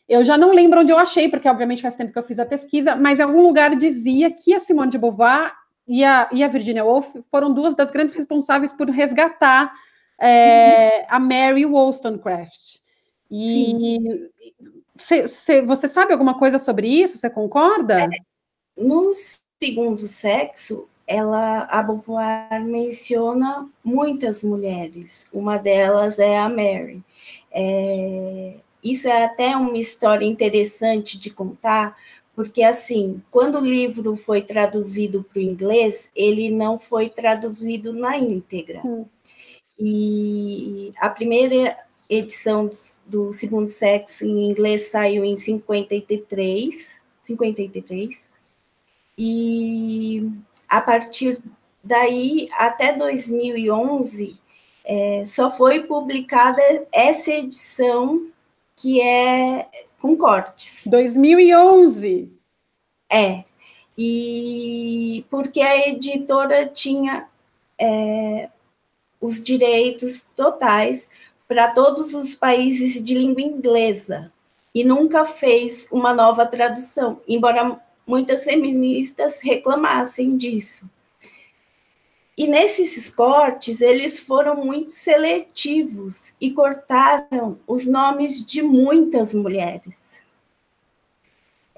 eu 0.08 0.24
já 0.24 0.38
não 0.38 0.52
lembro 0.52 0.80
onde 0.80 0.92
eu 0.92 0.98
achei, 0.98 1.28
porque 1.28 1.48
obviamente 1.48 1.82
faz 1.82 1.96
tempo 1.96 2.12
que 2.12 2.18
eu 2.18 2.22
fiz 2.22 2.38
a 2.38 2.46
pesquisa, 2.46 2.94
mas 2.94 3.18
em 3.18 3.22
algum 3.22 3.42
lugar 3.42 3.74
dizia 3.76 4.30
que 4.30 4.54
a 4.54 4.60
Simone 4.60 4.90
de 4.90 4.98
Beauvoir 4.98 5.52
e 5.86 6.04
a, 6.04 6.28
e 6.32 6.42
a 6.42 6.48
Virginia 6.48 6.84
Woolf 6.84 7.14
foram 7.30 7.52
duas 7.52 7.74
das 7.74 7.90
grandes 7.90 8.14
responsáveis 8.14 8.72
por 8.72 8.88
resgatar 8.88 9.74
é, 10.18 11.00
uhum. 11.00 11.06
a 11.08 11.18
Mary 11.20 11.66
Wollstonecraft. 11.66 12.78
E 13.30 14.30
cê, 14.96 15.26
cê, 15.28 15.62
você 15.62 15.88
sabe 15.88 16.12
alguma 16.12 16.38
coisa 16.38 16.58
sobre 16.58 16.88
isso? 16.88 17.18
Você 17.18 17.28
concorda? 17.28 18.02
É, 18.02 18.08
no 18.76 19.10
segundo 19.60 20.06
sexo, 20.06 20.88
ela, 21.06 21.62
a 21.64 21.82
Beauvoir 21.82 22.62
menciona 22.64 23.68
muitas 23.84 24.42
mulheres. 24.42 25.26
Uma 25.32 25.56
delas 25.56 26.18
é 26.18 26.38
a 26.38 26.48
Mary. 26.48 27.02
É, 27.52 28.56
isso 28.82 29.08
é 29.08 29.24
até 29.24 29.56
uma 29.56 29.78
história 29.78 30.24
interessante 30.24 31.18
de 31.18 31.30
contar, 31.30 31.96
porque 32.36 32.62
assim, 32.62 33.22
quando 33.30 33.58
o 33.58 33.64
livro 33.64 34.14
foi 34.14 34.42
traduzido 34.42 35.24
para 35.24 35.38
o 35.38 35.42
inglês, 35.42 36.10
ele 36.14 36.50
não 36.50 36.78
foi 36.78 37.08
traduzido 37.08 37.94
na 37.94 38.18
íntegra. 38.18 38.82
Hum. 38.84 39.06
E 39.78 40.92
a 40.98 41.08
primeira 41.08 41.78
edição 42.10 42.68
do, 42.68 42.76
do, 43.06 43.32
Segundo 43.32 43.70
Sexo 43.70 44.26
em 44.26 44.50
inglês 44.50 44.88
saiu 44.88 45.24
em 45.24 45.34
53, 45.34 47.00
53, 47.22 48.28
e 49.18 50.30
a 50.68 50.80
partir 50.82 51.42
daí, 51.82 52.48
até 52.52 52.92
2011, 52.92 54.38
é, 54.84 55.24
só 55.24 55.50
foi 55.50 55.84
publicada 55.84 56.60
essa 56.92 57.30
edição 57.30 58.30
que 58.76 59.00
é 59.00 59.68
com 59.98 60.16
cortes. 60.16 60.86
2011. 60.86 62.30
É. 63.10 63.44
E 63.98 65.24
porque 65.30 65.60
a 65.60 65.88
editora 65.88 66.66
tinha 66.66 67.26
é, 67.78 68.50
os 69.20 69.42
direitos 69.42 70.26
totais 70.36 71.08
para 71.48 71.72
todos 71.72 72.12
os 72.14 72.34
países 72.34 73.02
de 73.02 73.14
língua 73.14 73.40
inglesa 73.40 74.30
e 74.74 74.84
nunca 74.84 75.24
fez 75.24 75.88
uma 75.90 76.12
nova 76.12 76.44
tradução, 76.44 77.20
embora 77.26 77.80
muitas 78.06 78.44
feministas 78.44 79.40
reclamassem 79.40 80.36
disso. 80.36 80.90
E 82.36 82.46
nesses 82.46 83.08
cortes, 83.08 83.80
eles 83.80 84.20
foram 84.20 84.56
muito 84.56 84.92
seletivos 84.92 86.34
e 86.38 86.50
cortaram 86.50 87.58
os 87.66 87.86
nomes 87.86 88.44
de 88.44 88.62
muitas 88.62 89.32
mulheres. 89.32 90.24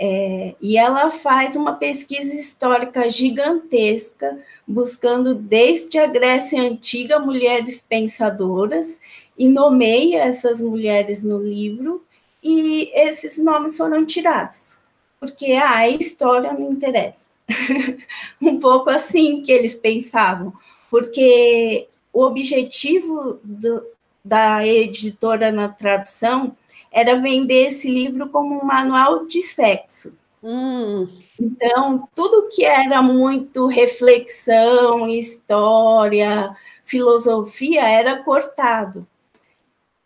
É, 0.00 0.54
e 0.60 0.76
ela 0.76 1.10
faz 1.10 1.56
uma 1.56 1.74
pesquisa 1.74 2.34
histórica 2.34 3.08
gigantesca, 3.08 4.38
buscando 4.66 5.34
desde 5.34 5.98
a 5.98 6.06
Grécia 6.06 6.60
Antiga 6.60 7.18
mulheres 7.18 7.84
pensadoras, 7.88 9.00
e 9.36 9.48
nomeia 9.48 10.22
essas 10.22 10.60
mulheres 10.60 11.22
no 11.22 11.38
livro, 11.38 12.04
e 12.42 12.90
esses 12.94 13.38
nomes 13.38 13.76
foram 13.76 14.04
tirados, 14.04 14.78
porque 15.20 15.52
a 15.52 15.88
história 15.88 16.52
não 16.52 16.72
interessa. 16.72 17.27
um 18.40 18.58
pouco 18.58 18.90
assim 18.90 19.42
que 19.42 19.50
eles 19.50 19.74
pensavam, 19.74 20.52
porque 20.90 21.88
o 22.12 22.24
objetivo 22.24 23.40
do, 23.42 23.84
da 24.24 24.66
editora 24.66 25.50
na 25.50 25.68
tradução 25.68 26.56
era 26.90 27.16
vender 27.16 27.68
esse 27.68 27.88
livro 27.88 28.28
como 28.28 28.60
um 28.60 28.64
manual 28.64 29.26
de 29.26 29.42
sexo. 29.42 30.16
Hum. 30.42 31.06
Então, 31.38 32.08
tudo 32.14 32.48
que 32.48 32.64
era 32.64 33.02
muito 33.02 33.66
reflexão, 33.66 35.08
história, 35.08 36.56
filosofia 36.84 37.86
era 37.88 38.22
cortado. 38.22 39.06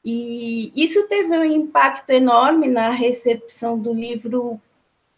E 0.04 0.72
isso 0.74 1.06
teve 1.08 1.36
um 1.36 1.44
impacto 1.44 2.10
enorme 2.10 2.66
na 2.66 2.90
recepção 2.90 3.78
do 3.78 3.94
livro 3.94 4.60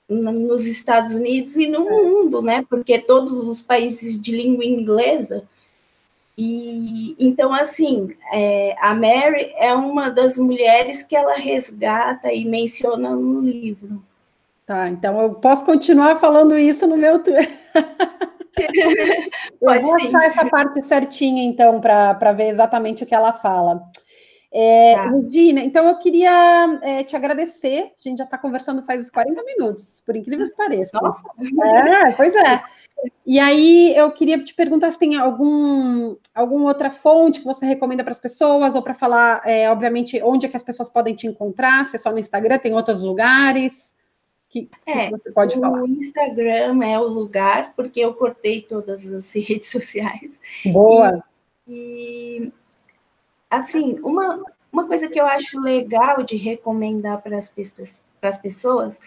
nos 0.09 0.67
Estados 0.67 1.15
Unidos 1.15 1.57
e 1.57 1.67
no 1.67 1.89
mundo, 1.89 2.43
né? 2.43 2.65
Porque 2.69 2.99
todos 2.99 3.33
os 3.33 3.63
países 3.63 4.21
de 4.21 4.37
língua 4.37 4.65
inglesa. 4.65 5.45
E 6.37 7.15
então, 7.19 7.53
assim, 7.53 8.15
é, 8.33 8.75
a 8.81 8.95
Mary 8.95 9.53
é 9.57 9.73
uma 9.75 10.11
das 10.11 10.37
mulheres 10.37 11.03
que 11.03 11.15
ela 11.15 11.35
resgata 11.35 12.33
e 12.33 12.45
menciona 12.45 13.11
no 13.11 13.41
livro. 13.41 14.03
Tá, 14.67 14.89
então 14.89 15.21
eu 15.21 15.35
posso 15.35 15.65
continuar 15.65 16.17
falando 16.17 16.59
isso 16.59 16.87
no 16.87 16.97
meu 16.97 17.19
Twitter. 17.19 17.51
eu 19.61 19.83
vou 19.83 19.95
achar 19.97 20.25
essa 20.25 20.47
parte 20.47 20.83
certinha, 20.83 21.43
então, 21.43 21.81
para 21.81 22.33
ver 22.33 22.49
exatamente 22.49 23.03
o 23.03 23.07
que 23.07 23.15
ela 23.15 23.33
fala. 23.33 23.83
É, 24.57 24.95
tá. 24.95 25.11
Regina, 25.11 25.61
então 25.63 25.89
eu 25.89 25.99
queria 25.99 26.79
é, 26.81 27.03
te 27.03 27.17
agradecer. 27.17 27.93
A 27.99 28.01
gente 28.01 28.19
já 28.19 28.25
está 28.25 28.39
conversando 28.39 28.85
faz 28.85 29.11
40 29.11 29.43
minutos, 29.43 30.01
por 30.07 30.15
incrível 30.15 30.49
que 30.49 30.55
pareça. 30.55 30.97
Nossa! 31.03 31.25
É, 31.43 32.13
pois 32.13 32.37
é. 32.37 32.63
E 33.27 33.41
aí 33.41 33.93
eu 33.97 34.13
queria 34.13 34.43
te 34.43 34.55
perguntar 34.55 34.93
se 34.93 34.99
tem 34.99 35.17
algum 35.17 36.15
alguma 36.33 36.67
outra 36.67 36.89
fonte 36.93 37.41
que 37.41 37.47
você 37.47 37.67
recomenda 37.67 38.05
para 38.05 38.13
as 38.13 38.21
pessoas, 38.21 38.77
ou 38.77 38.83
para 38.83 38.95
falar, 38.95 39.43
é, 39.45 39.69
obviamente, 39.69 40.23
onde 40.23 40.47
é 40.47 40.49
que 40.49 40.57
as 40.57 40.63
pessoas 40.63 40.89
podem 40.89 41.17
te 41.17 41.27
encontrar, 41.27 41.85
se 41.85 41.97
é 41.97 41.99
só 41.99 42.13
no 42.13 42.19
Instagram, 42.21 42.59
tem 42.59 42.75
outros 42.75 43.03
lugares. 43.03 43.93
Que, 44.49 44.71
é, 44.87 45.07
que 45.07 45.19
você 45.19 45.33
pode 45.33 45.57
o 45.57 45.61
falar? 45.61 45.83
O 45.83 45.87
Instagram 45.89 46.85
é 46.85 46.97
o 46.97 47.09
lugar, 47.09 47.73
porque 47.75 47.99
eu 47.99 48.15
cortei 48.15 48.63
todas 48.63 49.05
as 49.13 49.35
redes 49.35 49.69
sociais. 49.69 50.41
Boa! 50.67 51.25
e, 51.67 52.53
e 52.53 52.53
Assim, 53.57 53.99
uma, 54.03 54.43
uma 54.73 54.87
coisa 54.87 55.09
que 55.09 55.21
eu 55.21 55.27
acho 55.27 55.61
legal 55.61 56.23
de 56.23 56.37
recomendar 56.37 57.23
para 57.23 57.37
as 57.37 57.49
pessoas, 57.49 58.03
pessoas 58.43 58.99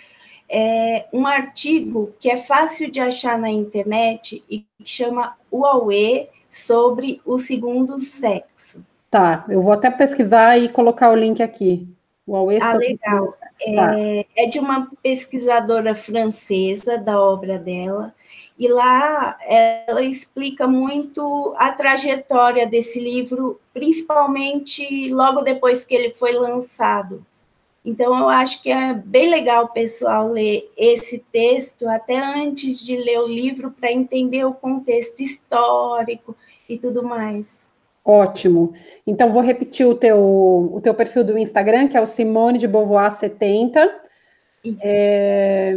é 0.50 1.06
um 1.12 1.28
artigo 1.28 2.14
que 2.20 2.30
é 2.30 2.38
fácil 2.38 2.90
de 2.90 3.00
achar 3.00 3.38
na 3.38 3.50
internet 3.50 4.44
e 4.50 4.60
que 4.60 4.86
chama 4.86 5.36
UAUE 5.52 6.30
sobre 6.50 7.22
o 7.26 7.38
segundo 7.38 8.00
sexo. 8.00 8.84
Tá, 9.10 9.46
eu 9.50 9.62
vou 9.62 9.74
até 9.74 9.90
pesquisar 9.90 10.58
e 10.58 10.70
colocar 10.70 11.12
o 11.12 11.16
link 11.16 11.42
aqui. 11.42 11.88
UAUE 12.28 12.58
ah, 12.58 12.72
sobre... 12.72 12.88
legal. 12.88 13.38
Tá. 13.76 14.00
É, 14.00 14.26
é 14.36 14.46
de 14.48 14.60
uma 14.60 14.92
pesquisadora 15.02 15.96
francesa 15.96 16.98
da 16.98 17.20
obra 17.20 17.58
dela, 17.58 18.14
e 18.60 18.68
lá 18.68 19.38
ela 19.48 20.02
explica 20.04 20.68
muito 20.68 21.56
a 21.58 21.72
trajetória 21.72 22.68
desse 22.68 23.00
livro, 23.00 23.60
principalmente 23.74 25.12
logo 25.14 25.42
depois 25.42 25.86
que 25.86 25.96
ele 25.96 26.12
foi 26.12 26.34
lançado. 26.34 27.26
Então, 27.86 28.20
eu 28.20 28.28
acho 28.28 28.62
que 28.62 28.70
é 28.70 28.94
bem 28.94 29.30
legal 29.30 29.66
o 29.66 29.70
pessoal 29.70 30.28
ler 30.28 30.70
esse 30.76 31.20
texto 31.32 31.88
até 31.88 32.18
antes 32.18 32.84
de 32.84 32.98
ler 32.98 33.20
o 33.20 33.28
livro, 33.28 33.72
para 33.72 33.92
entender 33.92 34.44
o 34.44 34.54
contexto 34.54 35.22
histórico 35.22 36.36
e 36.68 36.78
tudo 36.78 37.02
mais. 37.02 37.66
Ótimo. 38.08 38.72
Então, 39.06 39.30
vou 39.34 39.42
repetir 39.42 39.86
o 39.86 39.94
teu, 39.94 40.18
o 40.18 40.80
teu 40.82 40.94
perfil 40.94 41.26
do 41.26 41.38
Instagram, 41.38 41.90
que 41.90 41.98
é 41.98 42.02
o 42.02 42.08
Simone 42.08 42.58
de 42.58 42.66
Beauvoir 42.66 43.12
70. 43.12 44.02
Isso. 44.64 44.78
É, 44.82 45.76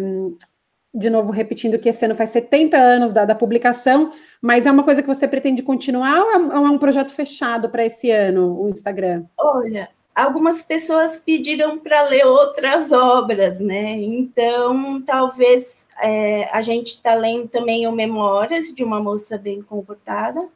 de 0.94 1.10
novo 1.10 1.32
repetindo 1.32 1.76
que 1.76 1.88
esse 1.88 2.04
ano 2.04 2.14
faz 2.14 2.30
70 2.30 2.76
anos 2.76 3.12
da, 3.12 3.24
da 3.24 3.34
publicação, 3.34 4.12
mas 4.40 4.64
é 4.64 4.70
uma 4.70 4.84
coisa 4.84 5.02
que 5.02 5.08
você 5.08 5.26
pretende 5.26 5.62
continuar 5.62 6.20
ou 6.20 6.30
é, 6.30 6.36
ou 6.36 6.66
é 6.66 6.70
um 6.70 6.78
projeto 6.78 7.12
fechado 7.12 7.68
para 7.68 7.84
esse 7.84 8.12
ano, 8.12 8.60
o 8.62 8.68
Instagram? 8.68 9.24
Olha, 9.36 9.88
algumas 10.14 10.62
pessoas 10.62 11.16
pediram 11.16 11.80
para 11.80 12.02
ler 12.02 12.24
outras 12.26 12.92
obras, 12.92 13.58
né? 13.58 13.90
Então, 13.90 15.02
talvez 15.02 15.88
é, 16.00 16.48
a 16.52 16.62
gente 16.62 16.88
está 16.88 17.14
lendo 17.14 17.48
também 17.48 17.88
o 17.88 17.92
Memórias 17.92 18.66
de 18.66 18.84
uma 18.84 19.02
moça 19.02 19.36
bem 19.36 19.62
comportada. 19.62 20.48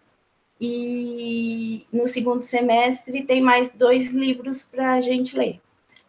E 0.61 1.85
no 1.93 2.07
segundo 2.07 2.43
semestre 2.43 3.23
tem 3.23 3.41
mais 3.41 3.71
dois 3.71 4.13
livros 4.13 4.63
para 4.63 4.95
a 4.95 5.01
gente 5.01 5.37
ler. 5.37 5.61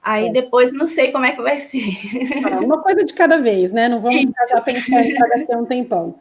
Aí 0.01 0.27
é. 0.27 0.31
depois 0.31 0.71
não 0.71 0.87
sei 0.87 1.11
como 1.11 1.25
é 1.25 1.31
que 1.31 1.41
vai 1.41 1.57
ser. 1.57 1.81
Ah, 2.45 2.59
uma 2.59 2.81
coisa 2.81 3.03
de 3.03 3.13
cada 3.13 3.39
vez, 3.39 3.71
né? 3.71 3.89
Não 3.89 3.99
vamos 3.99 4.21
ficar 4.21 4.61
pensando 4.61 5.13
daqui 5.29 5.51
a 5.51 5.57
um 5.57 5.65
tempão. 5.65 6.19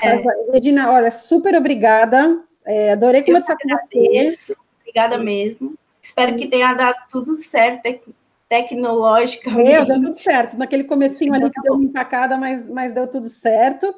É. 0.00 0.14
Mas, 0.14 0.48
Regina, 0.52 0.90
olha, 0.92 1.10
super 1.10 1.54
obrigada. 1.56 2.40
É, 2.64 2.92
adorei 2.92 3.22
conversar 3.22 3.56
com 3.56 3.68
você. 3.68 4.54
Obrigada 4.80 5.18
mesmo. 5.18 5.74
Espero 6.00 6.36
que 6.36 6.46
tenha 6.46 6.72
dado 6.74 6.96
tudo 7.10 7.34
certo 7.34 7.82
tec 7.82 8.02
tecnologicamente. 8.48 9.70
Deu, 9.70 9.84
deu 9.86 10.02
tudo 10.02 10.18
certo. 10.18 10.56
Naquele 10.56 10.84
comecinho 10.84 11.34
ali 11.34 11.50
que 11.50 11.60
deu 11.60 11.74
uma 11.74 11.84
empacada, 11.84 12.36
mas, 12.36 12.68
mas 12.68 12.92
deu 12.94 13.08
tudo 13.08 13.28
certo. 13.28 13.92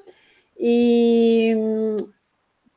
E 0.59 1.55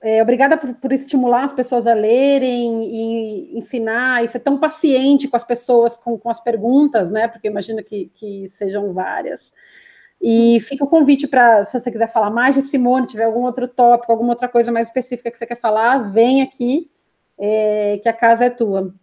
é, 0.01 0.21
obrigada 0.21 0.57
por, 0.57 0.73
por, 0.75 0.93
estimular 0.93 1.43
as 1.43 1.51
pessoas 1.51 1.85
a 1.85 1.93
lerem 1.93 2.83
e 2.85 3.57
ensinar, 3.57 4.23
e 4.23 4.27
ser 4.29 4.39
tão 4.39 4.57
paciente 4.57 5.27
com 5.27 5.35
as 5.35 5.43
pessoas, 5.43 5.97
com, 5.97 6.17
com 6.17 6.29
as 6.29 6.39
perguntas, 6.39 7.11
né? 7.11 7.27
Porque 7.27 7.47
imagino 7.47 7.83
que, 7.83 8.09
que 8.15 8.47
sejam 8.49 8.93
várias. 8.93 9.53
E 10.21 10.59
fica 10.61 10.85
o 10.85 10.89
convite 10.89 11.27
para, 11.27 11.63
se 11.63 11.77
você 11.77 11.91
quiser 11.91 12.11
falar 12.11 12.29
mais 12.29 12.55
de 12.55 12.61
Simone, 12.61 13.07
tiver 13.07 13.25
algum 13.25 13.43
outro 13.43 13.67
tópico, 13.67 14.11
alguma 14.11 14.31
outra 14.31 14.47
coisa 14.47 14.71
mais 14.71 14.87
específica 14.87 15.31
que 15.31 15.37
você 15.37 15.45
quer 15.45 15.59
falar, 15.59 15.97
vem 16.11 16.41
aqui, 16.41 16.89
é, 17.37 17.99
que 18.01 18.07
a 18.07 18.13
casa 18.13 18.45
é 18.45 18.49
tua. 18.49 18.93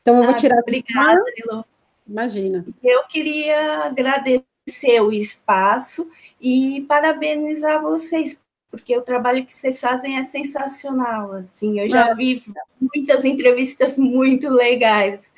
Então 0.00 0.16
eu 0.16 0.22
vou 0.22 0.32
ah, 0.32 0.36
tirar. 0.36 0.58
Obrigada, 0.60 1.22
Elô. 1.36 1.64
Imagina. 2.06 2.64
Eu 2.82 3.04
queria 3.06 3.84
agradecer 3.84 5.00
o 5.02 5.12
espaço 5.12 6.10
e 6.40 6.86
parabenizar 6.88 7.82
vocês 7.82 8.42
porque 8.70 8.96
o 8.96 9.02
trabalho 9.02 9.44
que 9.44 9.54
vocês 9.54 9.80
fazem 9.80 10.18
é 10.18 10.24
sensacional. 10.24 11.32
Assim, 11.32 11.80
eu 11.80 11.88
já 11.88 12.12
vi 12.14 12.42
muitas 12.80 13.24
entrevistas 13.24 13.96
muito 13.98 14.48
legais. 14.48 15.30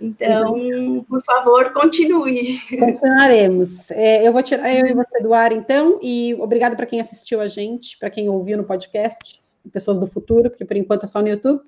Então, 0.00 1.04
por 1.08 1.22
favor, 1.22 1.72
continue. 1.72 2.60
Continuaremos. 2.78 3.90
É, 3.90 4.26
eu 4.26 4.32
vou 4.32 4.42
tirar 4.42 4.72
eu 4.72 4.86
e 4.86 4.94
você 4.94 5.22
do 5.22 5.32
ar, 5.32 5.52
então, 5.52 5.98
e 6.02 6.34
obrigado 6.34 6.76
para 6.76 6.86
quem 6.86 7.00
assistiu 7.00 7.40
a 7.40 7.46
gente, 7.46 7.98
para 7.98 8.10
quem 8.10 8.28
ouviu 8.28 8.56
no 8.56 8.64
podcast, 8.64 9.40
Pessoas 9.72 9.98
do 9.98 10.06
Futuro, 10.06 10.50
porque 10.50 10.64
por 10.64 10.76
enquanto 10.76 11.04
é 11.04 11.06
só 11.06 11.20
no 11.20 11.28
YouTube. 11.28 11.62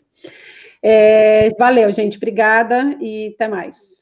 É, 0.82 1.50
valeu, 1.58 1.90
gente. 1.90 2.16
Obrigada 2.16 2.96
e 3.00 3.32
até 3.34 3.48
mais. 3.48 3.97